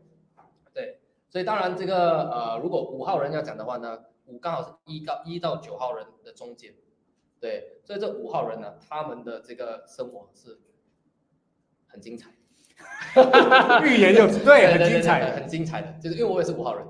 [0.74, 6.74] 对，所以当然这个呃，如果五号人要讲的话呢，五刚好是一到一到九号人的中间，
[7.40, 10.60] 对，所以这五号人呢，他们的这个生活是
[11.86, 12.28] 很精彩。
[13.84, 15.32] 欲言又止，对，很对精彩。
[15.32, 16.86] 很精彩的，就是因为我也是五号人，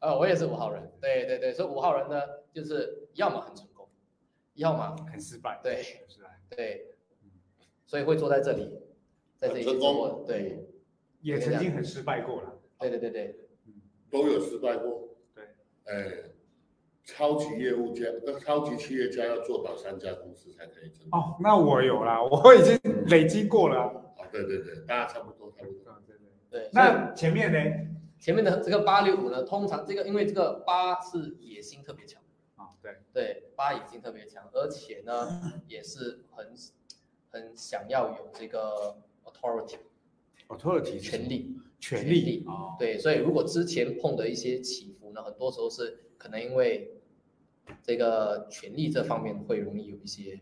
[0.00, 2.20] 呃，我也是五号人，对对对，所以五号人呢，
[2.52, 3.88] 就是要么很成功，
[4.54, 6.86] 要么很失败，对很失败，对，
[7.86, 8.70] 所以会坐在这里，
[9.38, 10.66] 在这里很成功对
[11.22, 12.58] 也曾经很失败过了。
[12.78, 13.36] 对对对对，
[14.10, 15.08] 都有失败过。
[15.34, 15.44] 对，
[15.84, 16.06] 哎，
[17.04, 21.18] 超级业务家、呃超级企业家要做到三家公司才可以成功。
[21.18, 24.09] 哦，那我有啦，我已经累积过了。
[24.30, 26.02] 啊，对对对，大家差不多差不多。
[26.06, 26.26] 对对。
[26.50, 27.86] 对，那前面呢？
[28.18, 32.20] 前面的这个八六五呢，通常这个因为这个八是野心特别强，
[32.56, 36.52] 啊，对，对，八野心特别强，而且呢也是很
[37.30, 42.44] 很想要有这个 authority，authority 权力，权力力。
[42.46, 47.00] 哦，对，所以如果之前碰的一些起伏呢，很多时候是可能因为
[47.82, 50.38] 这个权力这方面会容易有一些，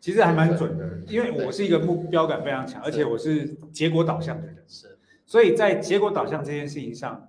[0.00, 7.28] 其实还蛮准的，因为我是一个目标感非常强，而且我是结果导向的人，是所以在结果导向这件事情上，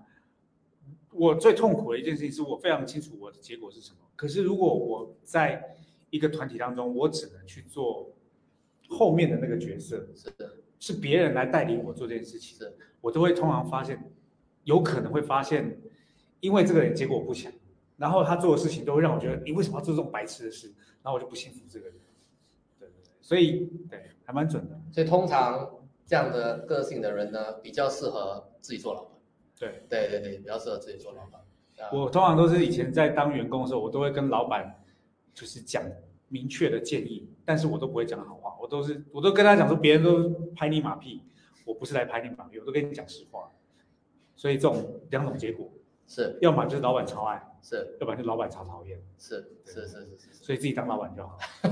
[1.12, 3.98] 我最痛苦的一件事情是我非常清楚我的结果是什么。
[4.16, 5.76] 可是如果我在
[6.12, 8.10] 一个团体当中，我只能去做
[8.88, 14.02] 后面的那个角色，是的是别人来带领我做这件事情，是我都会通常发现，
[14.64, 15.78] 有可能会发现，
[16.40, 17.52] 因为这个人结果不强，
[17.98, 20.68] 然后他做的事情都会让我觉得，你为什么要做这种白痴的事？
[21.04, 21.96] 然后我就不信服这个人。
[23.32, 24.78] 所以对，还蛮准的。
[24.92, 29.18] 所以通常这样的个性的人呢，比较适合自己做老板。
[29.58, 31.40] 对，对对对，比较适合自己做老板。
[31.80, 34.84] 啊我通常都是以前在当员工的时候，我都会跟老板
[35.34, 35.82] 就是讲
[36.28, 41.22] 明确的建议，但是我都不会讲好话，我都是我都跟他讲说，别人都拍你马屁，
[41.64, 43.50] 我不是来拍你马屁，我都跟你讲实话。
[44.36, 45.72] 所以这种两种结果，
[46.12, 51.40] 是要么就是老板超爱，是要不然就老板超讨厌，是是是是是所以自己当老板就好。
[51.64, 51.70] 是，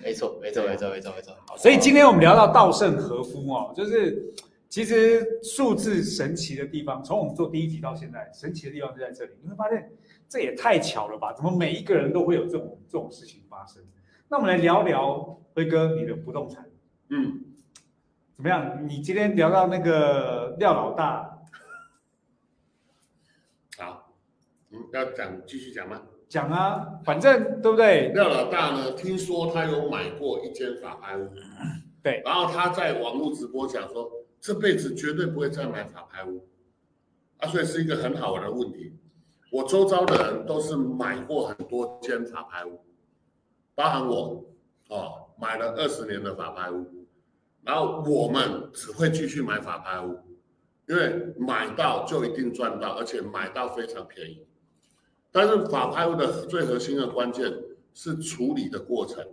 [0.00, 1.34] 没错没错没错没错没错。
[1.56, 4.32] 所以今天我们聊到稻盛和夫哦，就是
[4.68, 9.32] 其实数字神奇的地方，从我们做第一集到现在，神奇的地方就在这里。
[9.42, 9.90] 你会发现
[10.28, 11.32] 这也太巧了吧？
[11.32, 13.82] 怎么每一个人都会有这种这种事情发生？
[14.28, 16.64] 那我们来聊聊辉哥你的不动产
[17.08, 17.40] 嗯，
[18.36, 18.86] 怎么样？
[18.88, 21.40] 你今天聊到那个廖老大，
[23.78, 24.12] 好，
[24.70, 26.02] 嗯，要讲继续讲吗？
[26.28, 28.08] 讲啊，反正对不对？
[28.12, 31.30] 廖老大呢，听说他有买过一间法拍屋，
[32.02, 36.46] 对，然后他在网络直播讲说，这辈子绝对不会再买法拍屋，
[37.38, 38.94] 啊，所以是一个很好玩的问题。
[39.50, 42.78] 我周遭的人都是买过很多间法拍屋，
[43.74, 44.44] 包含我，
[44.90, 46.84] 哦，买了二十年的法拍屋，
[47.62, 50.18] 然后我们只会继续买法拍屋，
[50.86, 54.46] 因为买到就一定赚到，而且买到非常便宜。
[55.30, 57.52] 但是法拍屋的最核心的关键
[57.94, 59.24] 是处理的过程。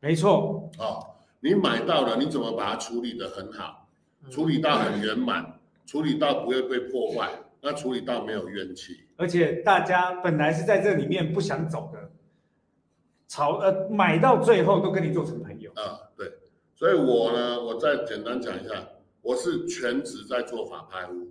[0.00, 3.88] 没错，哦，你买到了，你怎么把它处理的很好，
[4.30, 7.30] 处理到很圆满，处理到不会被破坏，
[7.60, 9.04] 那处理到没有怨气。
[9.16, 12.10] 而且大家本来是在这里面不想走的，
[13.26, 15.70] 吵呃买到最后都跟你做成朋友。
[15.74, 16.30] 啊，对，
[16.74, 18.86] 所以我呢，我再简单讲一下，
[19.22, 21.26] 我是全职在做法拍屋，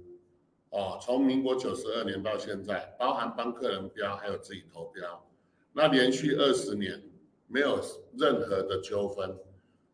[0.75, 5.25] 哦，从民国九十二年到现在，包含帮客人标，还有自己投标，
[5.71, 7.01] 那连续二十年
[7.47, 7.79] 没有
[8.17, 9.33] 任何的纠纷。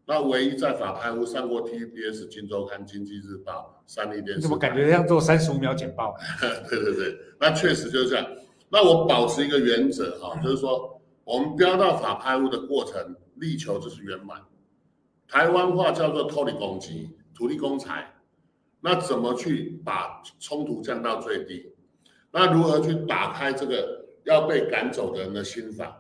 [0.08, 6.16] 那唯一在法拍屋上过 TBS、金周刊、经济日报、三立电视怎么感觉像做三十五秒简报？
[6.68, 8.28] 对对对，那确实就是这样。
[8.68, 14.42] 那我保持一个原则哈、就是说我们标到法拍屋的过程，力求就是圆满。
[15.28, 18.11] 台湾话叫做脱离攻击，土地公财。
[18.82, 21.72] 那怎么去把冲突降到最低？
[22.32, 25.96] 那如何去打开这个要被赶走的人的心房？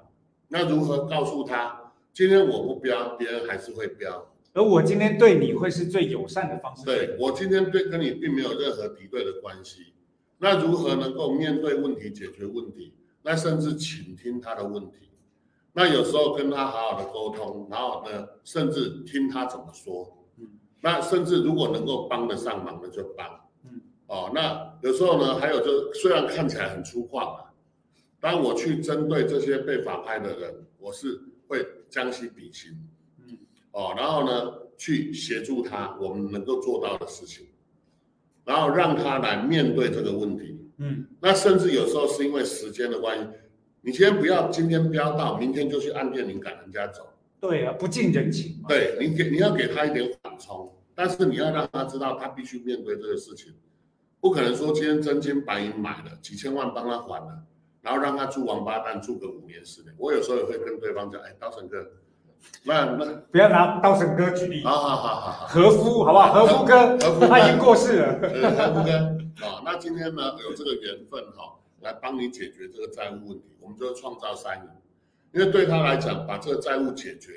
[0.47, 4.27] 那如何告诉他，今天我不标，别人还是会标？
[4.53, 6.83] 而我今天对你会是最友善的方式。
[6.83, 9.93] 对我今天对跟你并没有任何敌对的关系，
[10.39, 12.93] 那如何能够面对问题、解决问题？
[13.21, 15.11] 那甚至倾听他的问题，
[15.73, 20.20] 那有时候跟他好好的沟通，然后呢，甚至听他怎么说，嗯
[20.81, 23.27] 那甚至如果能够帮得上忙的就帮，
[23.63, 27.53] 嗯，哦，那有时候呢，还有就虽然看起来很粗犷啊，
[28.19, 32.71] 当我去针对这些被法拍的人，我是会将心比心，
[33.19, 33.37] 嗯，
[33.71, 37.45] 哦，然后呢，去协助他我们能够做到的事情，
[38.43, 40.59] 然后让他来面对这个问题。
[40.77, 43.27] 嗯，那甚至有时候是因为时间的关系，
[43.81, 47.07] 你先不要今天标到，明天就去按电铃赶人家走。
[47.41, 48.69] 对啊，不近人情嘛。
[48.69, 53.51] 对你给你要给他一点缓冲，但是你要让他知道他必须面对这个事情，
[54.19, 57.43] 不可能说今天真金白银买了几千万帮他还了，
[57.81, 59.91] 然后让他住王八蛋住个五年十年。
[59.97, 61.83] 我有时候也会跟对方讲，哎，刀神哥，
[62.63, 65.47] 那那不要拿刀神哥举例，好好好好好。
[65.47, 66.33] 和夫好不好？
[66.33, 68.19] 和夫哥和夫他已经过世了。
[68.21, 68.93] 呃，何不跟
[69.41, 69.63] 啊？
[69.65, 74.69] 那今天呢有这个缘分哈、来帮你解决这个债务问题，我们就创造三赢，
[75.33, 77.33] 因为对他来讲，把这个债务解决，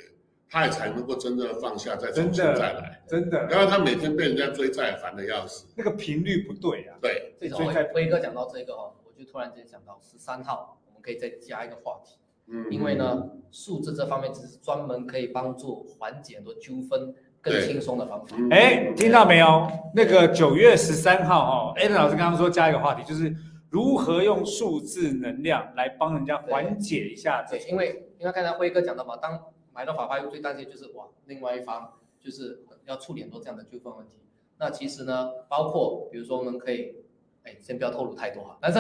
[0.51, 3.03] 他也才能够真正的放下，再重新真的再来。
[3.07, 5.67] 真的，然后他每天被人家追债，烦的要死。
[5.77, 6.97] 那个频率不对啊。
[7.01, 12.17] 对，这种所以在辉哥讲到这个哦，我就突然间想到十三号，我们可以再加一个话题，
[12.49, 13.23] 嗯，因为呢，
[13.53, 18.35] 数字这方面只是专门可以帮助缓解很多纠纷更对轻松的方法。
[18.39, 19.69] 嗯，哎，听到没有？
[19.95, 23.33] 那个九月十三号哦 a d 老师刚刚说加一个话题，就是
[23.75, 34.21] 如何用数字能量来帮人家缓解一下这对，因为因为刚才辉哥讲到嘛，当买到法拍屋最担心就是哇，另外一方就是要处理很多这样的纠纷问题。
[34.59, 36.95] 那其实呢，包括比如说我们可以，
[37.43, 38.79] 哎，先不要透露太多哈，但是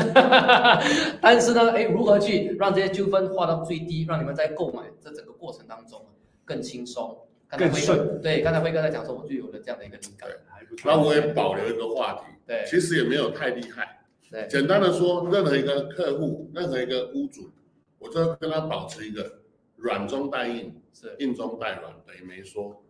[1.20, 6.01] 但是呢，哎，如何去让这些纠纷化到最低，让你们在购买这整个过程当中
[6.45, 7.18] 更轻松、
[7.49, 10.30] 刚才更辉哥顺对，刚才辉哥在讲说，我就有了这样的一个灵感。
[10.49, 10.88] 还不错。
[10.88, 13.99] 那我也保留一个话题，对其实也没有太厉害。
[14.31, 14.47] 对。
[14.49, 17.51] 简单的说，任何一个客户，任何一个屋主，
[17.99, 19.41] 我就要跟他保持一个
[19.77, 21.14] 软中带硬，是。
[21.18, 22.81] 硬中带软，等于没说。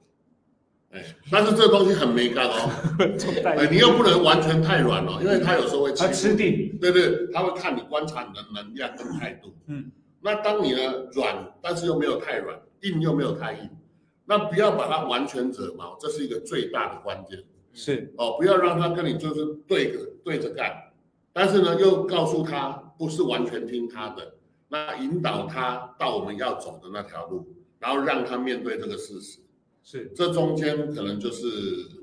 [0.90, 2.70] 哎，但是这东西很没干哦，
[3.44, 6.52] 哎，你又不能完全太软哦，因为他有时候会欺他吃定。
[6.52, 9.52] 你，对对，他会看你观察你的能量跟态度。
[9.66, 13.68] 嗯，那当你呢软，但是又没有太软，硬又没有太硬，
[14.24, 17.42] 那不要把它完全惹毛，这是一个最大的关键。
[17.72, 18.14] 是。
[18.16, 18.36] 哦。
[18.38, 20.72] 不要让他跟你就是对着对着干，
[21.34, 24.36] 但是呢又告诉他不是完全听他的，
[24.68, 27.46] 那引导他到我们要走的那条路，
[27.78, 29.40] 然后让他面对这个事实。
[29.82, 31.46] 是，这中间可能就是，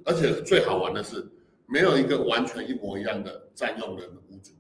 [0.06, 1.28] 而且最好玩的是，
[1.66, 4.52] 没有一个完全一模一样的占用人的屋主。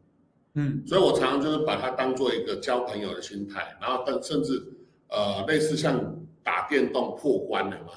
[0.54, 4.64] 嗯，所以我常常就是把它当做一个交朋友的心态，然后但甚至
[5.10, 7.92] 呃类似像打电动破关的嘛，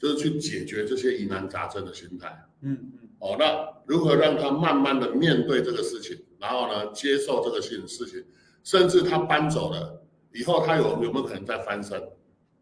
[0.00, 2.36] 就是去解决这些疑难杂症的心态。
[2.62, 8.24] 嗯嗯，哦，那如何让他慢慢的面对这个事情，然后呢接受这个事情事情，
[8.62, 10.02] 甚至他搬走了
[10.32, 12.02] 以后，他有有没有可能再翻身？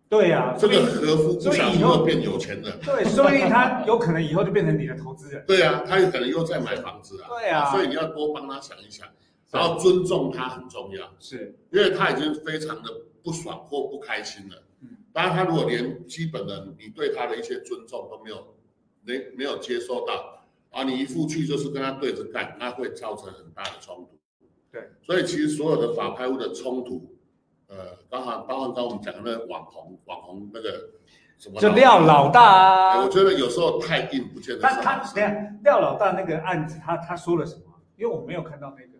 [0.08, 2.78] 对呀，这个和夫不想以以后变有钱人。
[2.84, 5.42] 对，所以他有可能以后就变成你的投资人。
[5.46, 7.28] 对啊，他有可能又在买房子啊。
[7.28, 9.08] 对啊所以你要多帮他想一想，
[9.50, 11.10] 然后尊重他很重要。
[11.18, 12.90] 是，因为他已经非常的
[13.24, 14.62] 不爽或不开心了。
[14.82, 18.54] 嗯当然，他如果连基本的你对他的一些尊重都没有
[19.02, 20.43] 没没有接受到
[20.74, 24.18] 啊，你一副去就是跟他对着干，那会造成很大的冲突。
[24.72, 27.16] 对，所以其实所有的法拍屋的冲突，
[27.68, 27.76] 呃，
[28.10, 30.90] 包含包含刚刚我们讲的那个网红网红那个
[31.38, 33.08] 什么就廖老大啊哎我。
[33.08, 37.62] 觉得有时候太硬不见得他他是好事等下廖老大那个案子，他他说了什么？
[37.96, 38.94] 因为我没有看到那个。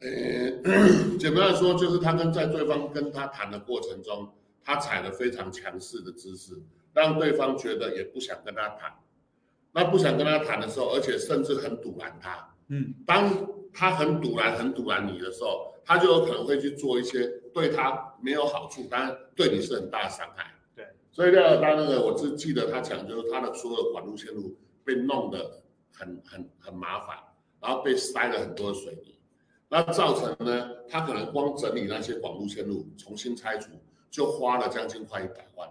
[0.00, 4.28] 呃，简单来说，就是他跟在对方跟他谈的过程中，
[4.64, 6.60] 他采了非常强势的姿势，
[6.92, 8.90] 让对方觉得也不想跟他谈。
[9.72, 12.54] 那不想跟他谈的时候，而且甚至很堵拦他。
[12.68, 13.30] 嗯，当
[13.72, 20.52] 他很堵拦、很堵拦你的时候，他就有可能会去做一些对他没有好处，当然对你是很大的伤害。
[20.74, 25.62] 对，所以廖老大那个，我只记得他讲，就是他的所有管路线路被弄得
[25.92, 27.16] 很很很麻烦，
[27.60, 29.18] 然后被塞了很多的水泥，
[29.68, 33.70] 那造成呢，他可能光整理那些管路线路，重新拆除，
[34.10, 35.68] 就花了将近快一百万。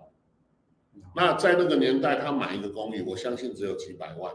[1.16, 4.34] 那在那个年代，他买一个公寓，我相信只有几百万，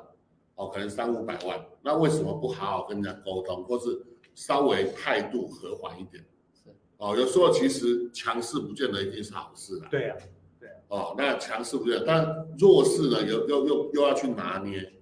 [0.57, 1.65] 哦，可能三五百万。
[1.83, 6.25] 那为什么不好好跟人家沟通，或是稍微态度和缓一点？
[6.53, 9.89] 是哦，有时候其实强势不见得一定是好事啦。
[9.91, 10.17] 对呀、
[10.59, 14.93] 对哦，那强势不见得，但弱势呢，又又又又要去拿捏。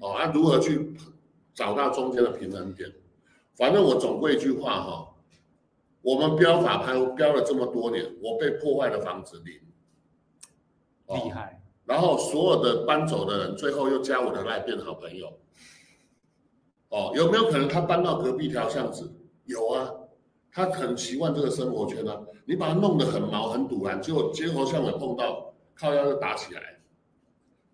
[0.00, 0.92] 哦，那、如何去
[1.54, 2.92] 找到中间的平衡点？
[3.54, 5.14] 反正我总归一句话哈、
[6.00, 9.60] 我们标法拍标了这么多年，我被破坏的房子零，哦
[11.14, 11.60] 厉害。
[11.84, 15.38] 然后所有的搬走的人，最后又加我的赖变好朋友。
[16.88, 19.12] 哦，有没有可能他搬到隔壁条巷子？
[19.44, 19.90] 有啊，
[20.52, 22.20] 他很习惯这个生活圈啊。
[22.44, 26.60] 你把他弄得很毛很堵然，结果街头巷尾碰到，靠腰就打起来，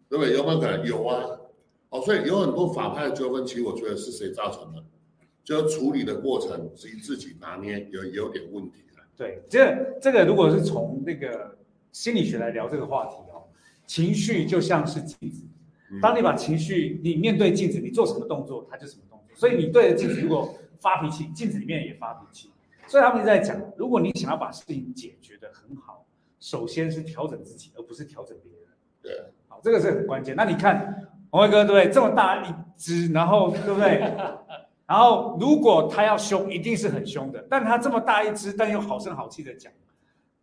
[0.09, 0.35] 对不对？
[0.35, 0.87] 有没有可能？
[0.87, 1.25] 有啊。
[1.91, 4.83] 哦，所以有很多法派的纠纷，其实我觉得是谁造成的？
[5.45, 9.01] 就是处理的过程及自己拿捏有有点问题啊。
[9.17, 11.57] 对，这这个如果是从那个
[11.91, 13.28] 心理学来聊这个话题哦，
[13.89, 15.45] 情绪就像是镜子，
[15.91, 19.37] 嗯当你把情绪你面对镜子，你做什么动作，它就什么动作。
[19.37, 22.53] 所以你对着镜子如果发脾气，镜子里面也发脾气。
[22.87, 26.07] 所以他们一直在讲，如果你想要把事情解决得很好，
[26.39, 28.69] 首先是调整自己，而不是调整别人。
[29.03, 30.37] 对，好，这个是很关键。
[30.37, 31.91] 那你看红卫哥对不对？
[31.91, 34.01] 这么大一只，然后对不对？
[34.87, 37.47] 然后如果他要凶，一定是很凶的。
[37.51, 39.71] 但他这么大一只，但又好声好气的讲，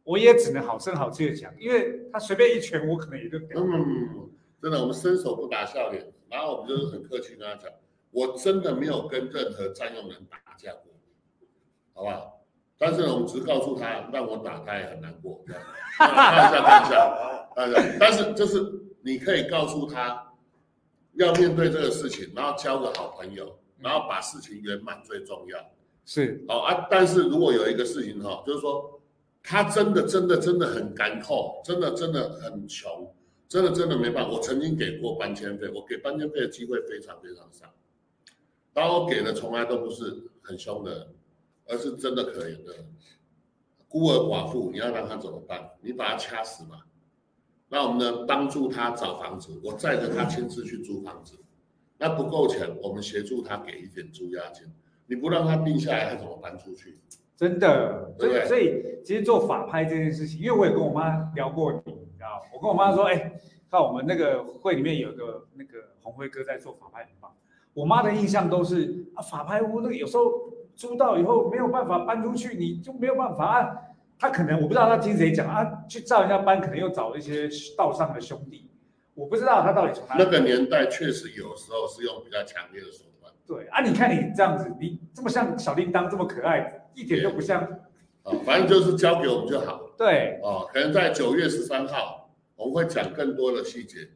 [0.05, 3.59] 我也只能好声好气的讲，因为他随便一拳，我可能也就掉。
[3.59, 4.29] 嗯，
[4.61, 7.69] 真的，我们伸手不打笑脸，然后我们就是很客气跟他讲，
[8.11, 10.93] 我真的没有跟任何占用人打架过，
[11.93, 12.31] 好不好？
[12.77, 15.61] 但是呢，我们只是告诉他，让我打他也很难过，这样。
[15.97, 17.97] 开玩笑，开玩笑，开玩笑。
[17.99, 18.61] 但是就是
[19.01, 20.33] 你可以告诉他，
[21.13, 25.57] 要面对这个事情，然后交个好朋友，然后把事情圆满最重要。
[26.03, 28.94] 是，好啊，但是如果有一个事情哈，就是说
[29.47, 33.13] 他真的真的真的很干透，真的真的很穷，
[33.47, 34.31] 真的真的没办法。
[34.31, 37.71] 我曾经给过搬迁费，我给搬迁费的机会非常非常少，
[38.73, 41.11] 然后我给的从来都不是很凶的，
[41.67, 42.73] 而是真的可怜的。
[43.87, 45.69] 孤儿寡妇，你要让他怎么办？
[45.81, 46.81] 你把他掐死嘛？
[47.69, 51.37] 那我们呢，帮助他找房子，我载着他亲自去租房子。
[51.97, 54.67] 那不够钱，我们协助他给一点租押金。
[55.05, 56.97] 你不让他定下来，他怎么搬出去？
[57.37, 63.33] 真的，所对以所以其实做法拍这件事情，因为我也跟我妈聊过你，你知道，我跟我妈说，哎，
[63.69, 67.31] 看我们那个会里面有个那个红辉哥在做法拍很棒。
[67.73, 70.23] 我妈的印象都是啊，法拍屋那个有时候
[70.75, 73.77] 租到以后没有办法搬出去，你就没有办法啊。
[74.17, 78.69] 他可能我不知道他听谁讲啊，去照人家搬，可能又找一些道上的兄弟，
[79.13, 83.33] 我不知道他到底从哪里那个年代确实有时候是用比较强烈的手段。
[83.45, 87.61] 对啊，你看你这样子，你这么像小叮当这么可爱，一点都不像。
[88.23, 89.91] 啊，反正就是交给我们就好。
[89.95, 94.09] 对，哦，可能在九月十三号，我们会讲更多的细节，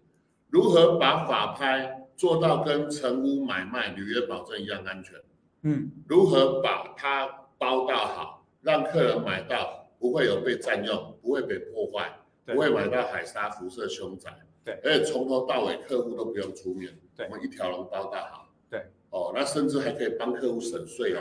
[0.50, 5.16] 如何把法拍做到跟成屋买卖履约保证一样安全，
[5.62, 7.28] 嗯，如何把它
[7.60, 12.12] 包到好，让客人买到不会有被占用，不会被破坏，
[12.48, 14.32] 不会买到海沙辐射凶宅，
[14.66, 14.80] 对。
[14.84, 16.92] 而且从头到尾客户都不用出面，
[17.30, 21.20] 我们一条龙包到好，对，哦，那甚至还可以帮客户省税哦，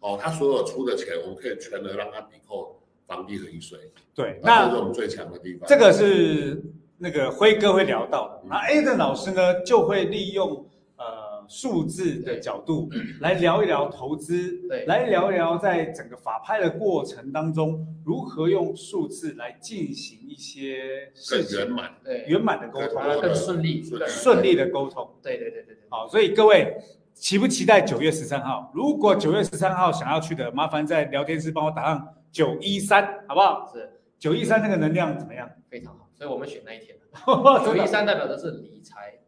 [0.00, 3.78] 哦，他所有出的钱，我们可以全额让他抵扣房地合一税。
[4.14, 5.68] 对，那那这是我们最强的地方。
[5.68, 6.62] 这个是
[6.96, 8.28] 那个辉哥会聊到。
[8.28, 10.64] 的，那 A 的老师呢就会利用
[10.96, 12.88] 呃数字的角度
[13.20, 14.84] 来聊一聊投资，对。
[14.86, 25.08] 来聊一聊在整个法拍的过程当中如何用数字来进行一些更圆满，对，圆满的沟通，更顺利，顺利的沟通。
[25.22, 26.76] 对对对对对，好，所以各位
[27.18, 28.70] 期不期待九月十三号？
[28.72, 33.68] 如果九月十三号想要去的，麻烦在聊天室帮我打上九一三，好不好？
[33.72, 35.50] 是九一三那个能量怎么样？
[35.68, 36.96] 非常好，所以我们选那一天。
[37.26, 39.18] 九九一三代表的是理财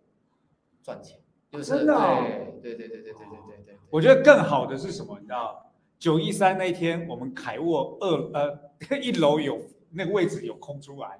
[0.82, 1.18] 赚钱，
[1.50, 2.22] 就是真的哦
[2.62, 5.18] 对对对对对对对对对，我觉得更好的是什么？
[5.18, 9.60] 你知道，九一三那一天，我们凯沃二呃 一楼有
[9.90, 11.18] 那个位置有空出来，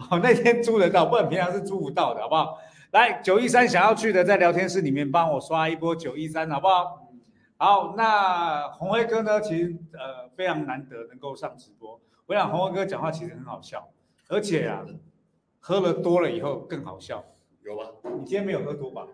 [0.00, 2.58] 好，那天租得到，不然平常是租不到的，好不好？
[2.92, 7.08] 来，九一三想要去的，在聊天室里面帮我刷一波九一三，好不好？
[7.56, 9.40] 好，那红辉哥呢？
[9.40, 11.98] 其实呃非常难得能够上直播。
[12.26, 13.88] 我想红辉哥讲话其实很好笑，
[14.28, 14.84] 而且啊，
[15.58, 17.24] 喝了多了以后更好笑。
[17.64, 17.86] 有吗？
[18.18, 19.06] 你今天没有喝多吧？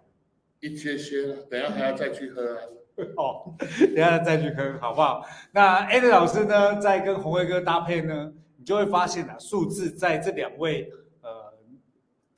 [0.59, 2.60] 一些些了，等一下还要再去喝啊。
[3.16, 5.24] 哦，等一下再去喝，好不好？
[5.52, 10.98] 那 a d 老师呢，在跟红辉哥搭配呢，你就会发现啊，数字在这两位呃，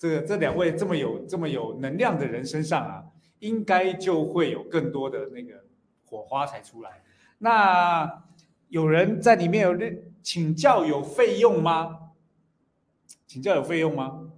[0.01, 3.05] 这个这两位这么有这么有能量的人身上啊，
[3.41, 5.63] 应该就会有更多的那个
[6.07, 7.03] 火花才出来。
[7.37, 8.25] 那
[8.69, 12.13] 有人在里面有认请教有费用吗？
[13.27, 14.31] 请教有费用吗？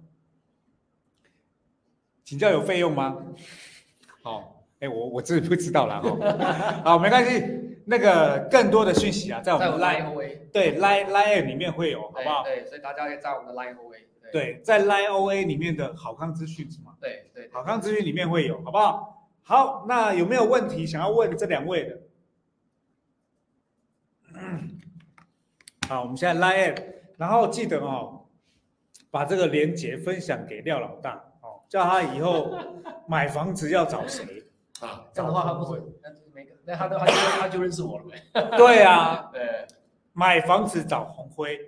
[2.25, 3.17] 请教有费用吗？
[4.21, 6.81] 好、哎，我我自己不知道啦哈。
[6.83, 10.13] 好，没关系，那个更多的讯息啊，在我们 Line
[10.51, 12.43] 对 Line Line 里面会有，好不好？
[12.43, 13.75] 对，所以大家可以在我们的 Line
[14.33, 16.95] 对，在 Line OA 里面的好康资讯是吗？
[16.99, 19.29] 对对，好康资讯里面会有，好不好？
[19.43, 21.99] 好，那有没有问题想要问这两位的？
[25.87, 26.83] 好，我们现在 Line，
[27.17, 28.25] 然后记得哦，
[29.11, 32.57] 把这个链接分享给廖老大哦，叫他以后
[33.07, 34.23] 买房子要找谁？
[34.79, 38.57] 啊，这样的话他不会，那没，那他都他就他就认识我了呗。
[38.57, 39.67] 对啊， 对，
[40.13, 41.59] 买房子找红辉，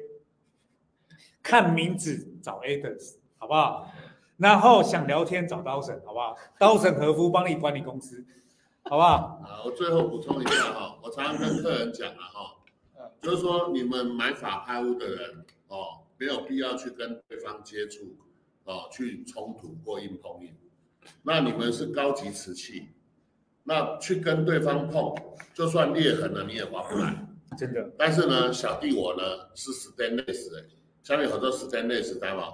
[1.45, 3.87] 看名字找 Adams，好不好？
[4.37, 6.35] 然后想聊天找刀神，好不好？
[6.57, 8.25] 刀神和夫帮你管理公司，
[8.85, 9.39] 好不好？
[9.45, 18.17] 啊，我最后补充一下哈，我常常跟客人讲啊哈，就是说你们买法拍屋的人哦，没有必要去跟对方接触
[18.63, 20.51] 哦，去冲突或硬碰硬。
[21.21, 22.89] 那你们是高级瓷器，
[23.63, 25.13] 那去跟对方碰，
[25.53, 27.15] 就算裂痕了你也划不来。
[27.55, 29.21] 真的，但是呢，小弟我呢
[29.53, 30.65] 是 stainless 的，
[31.05, 32.45] 下面很多 stainless 知道吗？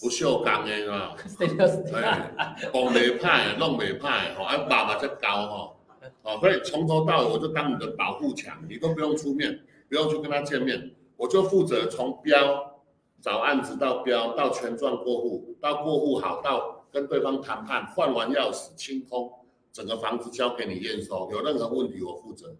[0.00, 5.76] 不锈钢的啊，这就是哎，讲袂歹，弄袂歹，吼，啊，爸爸在教吼，
[6.22, 12.80] 哦，所以从头到尾我就当你的保护墙，你都不用出面，不用去跟他见面，我就负责从标
[13.20, 19.30] 找案子到标到全状过户，到过户好到跟对方谈判，换完钥匙清空，
[19.70, 22.56] 整个房子交给你验收，有任何问题我负责。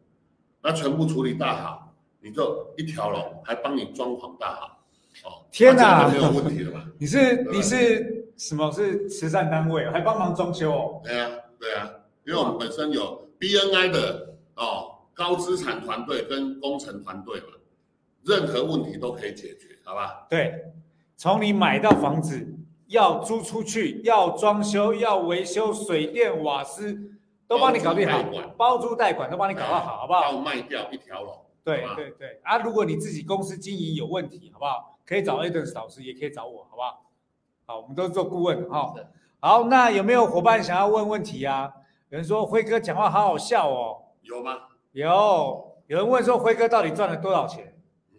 [0.61, 4.82] 那全部处理大好，你就一条龙，还帮你装潢大好。
[5.25, 6.85] 哦，天哪那这样就没有问题了吧？
[6.99, 8.71] 你是你是什么？
[8.73, 11.01] 是慈善单位，还帮忙装修哦？
[11.05, 11.31] 对啊，
[11.61, 11.91] 对啊，
[12.27, 17.47] 因为我们本身有 BNI 的哦高资产团队跟工程团队嘛，
[18.25, 20.27] 任何问题都可以解决，好吧？
[20.31, 20.73] 对，
[21.17, 22.47] 从你买到房子，
[22.87, 26.99] 要租出去，要装修，要维修，水电瓦斯
[27.47, 30.33] 都帮你搞定好包租代管，包租代管都帮你搞到好，好不好？
[30.33, 32.59] 要卖掉一条龙，对对对啊！
[32.59, 34.92] 如果你自己公司经营有问题，好不好？
[35.07, 37.11] 可以找 Adams 老师，也可以找我，好不好？
[37.65, 39.07] 好，我们都是做顾问哈、是
[39.41, 41.73] 好，那有没有伙伴想要问问题啊？
[42.11, 44.59] 有人说辉哥讲话好好笑哦，有吗？
[44.93, 45.69] 有。
[45.89, 47.75] 有人问说辉哥到底赚了多少钱？
[48.13, 48.19] 嗯，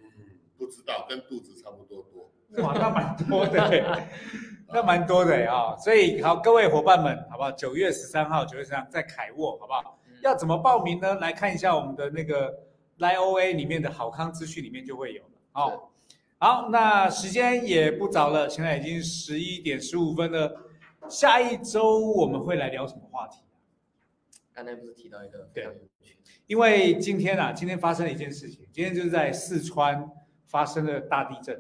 [0.58, 2.64] 不知道，跟肚子差不多多。
[2.64, 4.00] 哇，那蛮多的，
[4.68, 7.52] 那蛮多的耶啊、所以好，各位伙伴们，好不好？
[7.52, 9.98] 九月十三号，九月十三在凯沃，好不好？
[10.08, 11.16] 嗯要怎么报名呢？
[11.16, 12.50] 来看一下我们的那个
[13.00, 15.30] Line OA 里面的好康资讯里面就会有了。
[15.54, 15.90] 哦，
[16.38, 20.54] 好，那时间也不早了，现在已经十一点十五分了。
[21.10, 23.38] 下一周我们会来聊什么话题？
[24.54, 25.68] 刚才不是提到一个对，
[26.46, 30.06] 因为今天啊，今天发生了一件事情，今天就是在四川
[30.46, 31.56] 发生了大地震，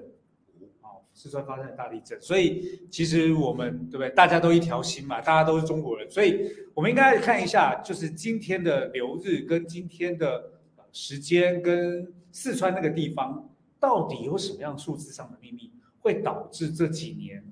[0.81, 4.09] 哦，四川发生了大地震，所以其实我们对不对？
[4.09, 10.51] 大家都一条心嘛，大家都是中国人，所以我们应该看一下，就是今天的流日跟今天的
[10.91, 13.49] 时间跟四川那个地方
[13.83, 15.69] 到底有什么样数字上的秘密，
[15.99, 17.43] 会导致这几年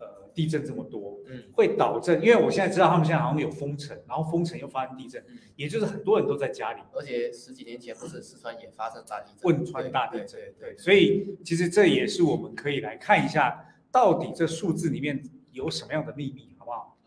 [0.00, 6.82] 呃地震这么多，嗯会导致，因为我现在知道他们现在好像有封城，然后封城又发生地震，嗯，也就是很多人都在家里。
[6.92, 10.26] 而且十几年前不是四川也发生大地震，汶川大地震
[10.58, 15.22] 对，对，所以其实这也是我们可以来看一下，到底这数字里面
[15.52, 16.98] 有什么样的秘密，好不好？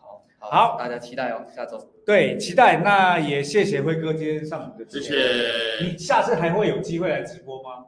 [0.41, 2.77] 好，好大家期待哦，下周对，期待。
[2.77, 5.09] 那也谢谢辉哥今天上我们的节谢。
[5.09, 5.85] 谢。
[5.85, 7.87] 你下次还会有机会来直播吗？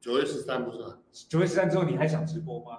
[0.00, 0.94] 九月十三不是吗？
[1.28, 2.78] 九月十三之后你还想直播吗？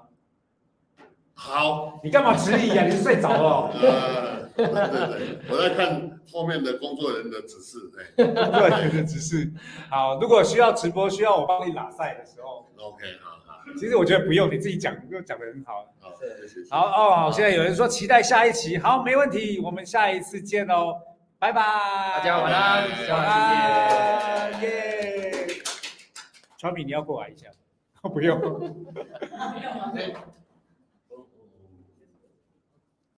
[1.33, 2.83] 好，你干嘛迟疑啊？
[2.85, 3.71] 你是睡着了哦？
[3.79, 7.77] 呃，对对对，我在看后面的工作人员的指示。
[7.97, 9.49] 哎对，只是
[9.89, 10.19] 好。
[10.19, 15.85] 如果需要直播，需要我帮你拉赛的时候，，OK，好好其实我觉得不用，你自己讲就讲的很好。
[16.01, 16.69] 好，是谢谢。
[16.69, 20.93] 好哦，现在有人说期待下一期，好，没问题，我们下一次见哦，
[21.37, 21.61] 拜拜，
[22.17, 25.47] 大家晚安晚下安，耶。
[26.59, 27.49] 川米，你要过来一下，
[28.03, 28.37] 不用。
[28.37, 29.93] 没有吗？
[29.95, 30.13] 哎